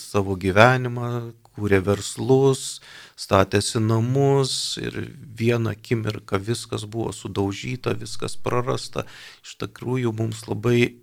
savo 0.00 0.36
gyvenimą, 0.40 1.10
kūrė 1.58 1.82
verslus, 1.84 2.78
statėsi 3.18 3.82
namus 3.82 4.52
ir 4.80 4.96
vieną 5.38 5.74
akimirką 5.74 6.38
viskas 6.38 6.86
buvo 6.86 7.12
sudaužyta, 7.12 7.96
viskas 7.98 8.38
prarasta. 8.38 9.04
Iš 9.42 9.58
tikrųjų 9.64 10.14
mums 10.16 10.46
labai 10.48 10.94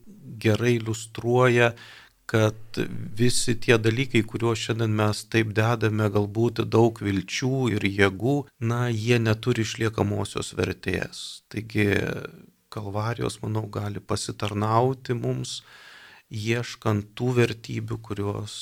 gerai 0.41 0.77
iliustruoja 0.79 1.73
kad 2.25 2.77
visi 3.17 3.53
tie 3.61 3.77
dalykai, 3.77 4.23
kuriuos 4.25 4.63
šiandien 4.65 4.93
mes 4.97 5.21
taip 5.29 5.51
dedame 5.57 6.07
galbūt 6.09 6.63
daug 6.73 6.97
vilčių 7.07 7.67
ir 7.75 7.85
jėgų, 7.85 8.37
na, 8.65 8.87
jie 8.89 9.19
neturi 9.21 9.65
išliekamosios 9.65 10.55
vertės. 10.57 11.43
Taigi 11.53 11.91
Kalvarijos, 12.73 13.37
manau, 13.43 13.67
gali 13.71 14.01
pasitarnauti 14.01 15.15
mums, 15.15 15.59
ieškant 16.31 17.13
tų 17.17 17.33
vertybių, 17.39 17.97
kurios 18.01 18.55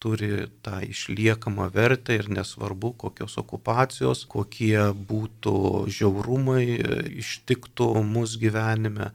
turi 0.00 0.46
tą 0.64 0.80
išliekamą 0.86 1.68
vertę 1.74 2.16
ir 2.16 2.30
nesvarbu, 2.32 2.94
kokios 2.96 3.36
okupacijos, 3.42 4.24
kokie 4.24 4.88
būtų 4.94 5.86
žiaurumai 5.92 6.64
ištiktų 7.20 7.92
mūsų 8.08 8.40
gyvenime 8.46 9.10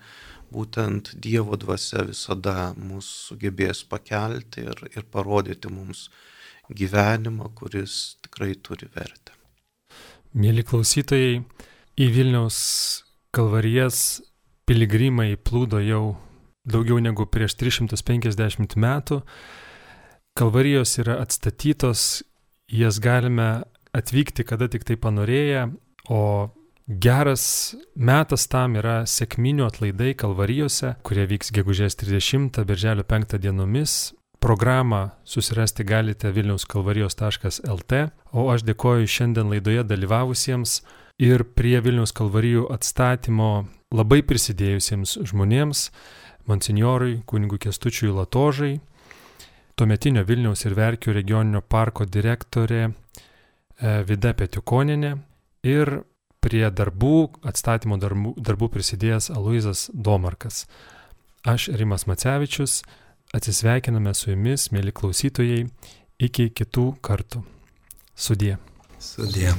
būtent 0.53 1.15
Dievo 1.17 1.57
dvasia 1.57 2.05
visada 2.05 2.73
mus 2.77 3.07
sugebės 3.29 3.83
pakelti 3.89 4.61
ir, 4.61 4.83
ir 4.93 5.07
parodyti 5.11 5.71
mums 5.73 6.09
gyvenimą, 6.69 7.49
kuris 7.57 8.17
tikrai 8.25 8.53
turi 8.61 8.87
vertę. 8.93 9.33
Mėly 10.35 10.65
klausytojai, 10.67 11.41
į 11.95 12.05
Vilniaus 12.11 12.59
Kalvarijas 13.35 14.21
piligrimai 14.67 15.35
plūdo 15.37 15.79
jau 15.83 16.15
daugiau 16.65 16.99
negu 17.03 17.27
prieš 17.29 17.55
350 17.59 18.75
metų. 18.75 19.21
Kalvarijos 20.35 20.97
yra 20.99 21.19
atstatytos, 21.23 22.23
jas 22.67 22.99
galime 22.99 23.63
atvykti 23.95 24.43
kada 24.43 24.67
tik 24.67 24.83
tai 24.83 24.97
panorėję, 24.99 25.69
o 26.11 26.51
geras 26.87 27.75
metas 27.95 28.47
tam 28.51 28.75
yra 28.81 29.03
sėkminių 29.07 29.65
atlaidai 29.69 30.13
Kalvarijose, 30.19 30.95
kurie 31.07 31.25
vyks 31.29 31.53
gegužės 31.55 31.97
30, 32.01 32.61
birželio 32.67 33.07
5 33.07 33.39
dienomis. 33.39 34.13
Programą 34.43 35.15
susirasti 35.25 35.85
galite 35.87 36.29
vilniaus 36.29 36.67
kalvarijos.lt, 36.69 38.01
o 38.35 38.49
aš 38.51 38.65
dėkoju 38.67 39.07
šiandien 39.09 39.49
laidoje 39.49 39.85
dalyvavusiems 39.87 40.81
ir 41.21 41.45
prie 41.55 41.79
Vilniaus 41.81 42.13
kalvarijų 42.15 42.67
atstatymo 42.75 43.65
labai 43.95 44.21
prisidėjusiems 44.27 45.17
žmonėms, 45.31 45.87
monsinjorui 46.47 47.21
kunigui 47.25 47.59
Kestučiui 47.61 48.13
Latožai, 48.15 48.79
tuometinio 49.75 50.23
Vilniaus 50.27 50.65
ir 50.65 50.75
Verkių 50.77 51.15
regioninio 51.15 51.61
parko 51.61 52.05
direktorė 52.05 52.81
e, 52.85 52.91
Vida 54.07 54.33
Petiukoninė 54.37 55.15
ir 55.67 55.97
prie 56.45 56.65
darbų, 56.69 57.15
atstatymo 57.49 57.97
darbų, 58.01 58.35
darbų 58.37 58.69
prisidėjęs 58.75 59.31
Aloizas 59.33 59.87
Domarkas. 59.93 60.65
Aš 61.45 61.69
Rimas 61.77 62.05
Macevičius, 62.09 62.83
atsisveikiname 63.35 64.13
su 64.17 64.31
jumis, 64.31 64.69
mėly 64.73 64.93
klausytojai, 64.95 65.65
iki 66.19 66.51
kitų 66.53 66.91
kartų. 67.05 67.41
Sudie. 68.15 68.55
Sudie. 68.99 69.51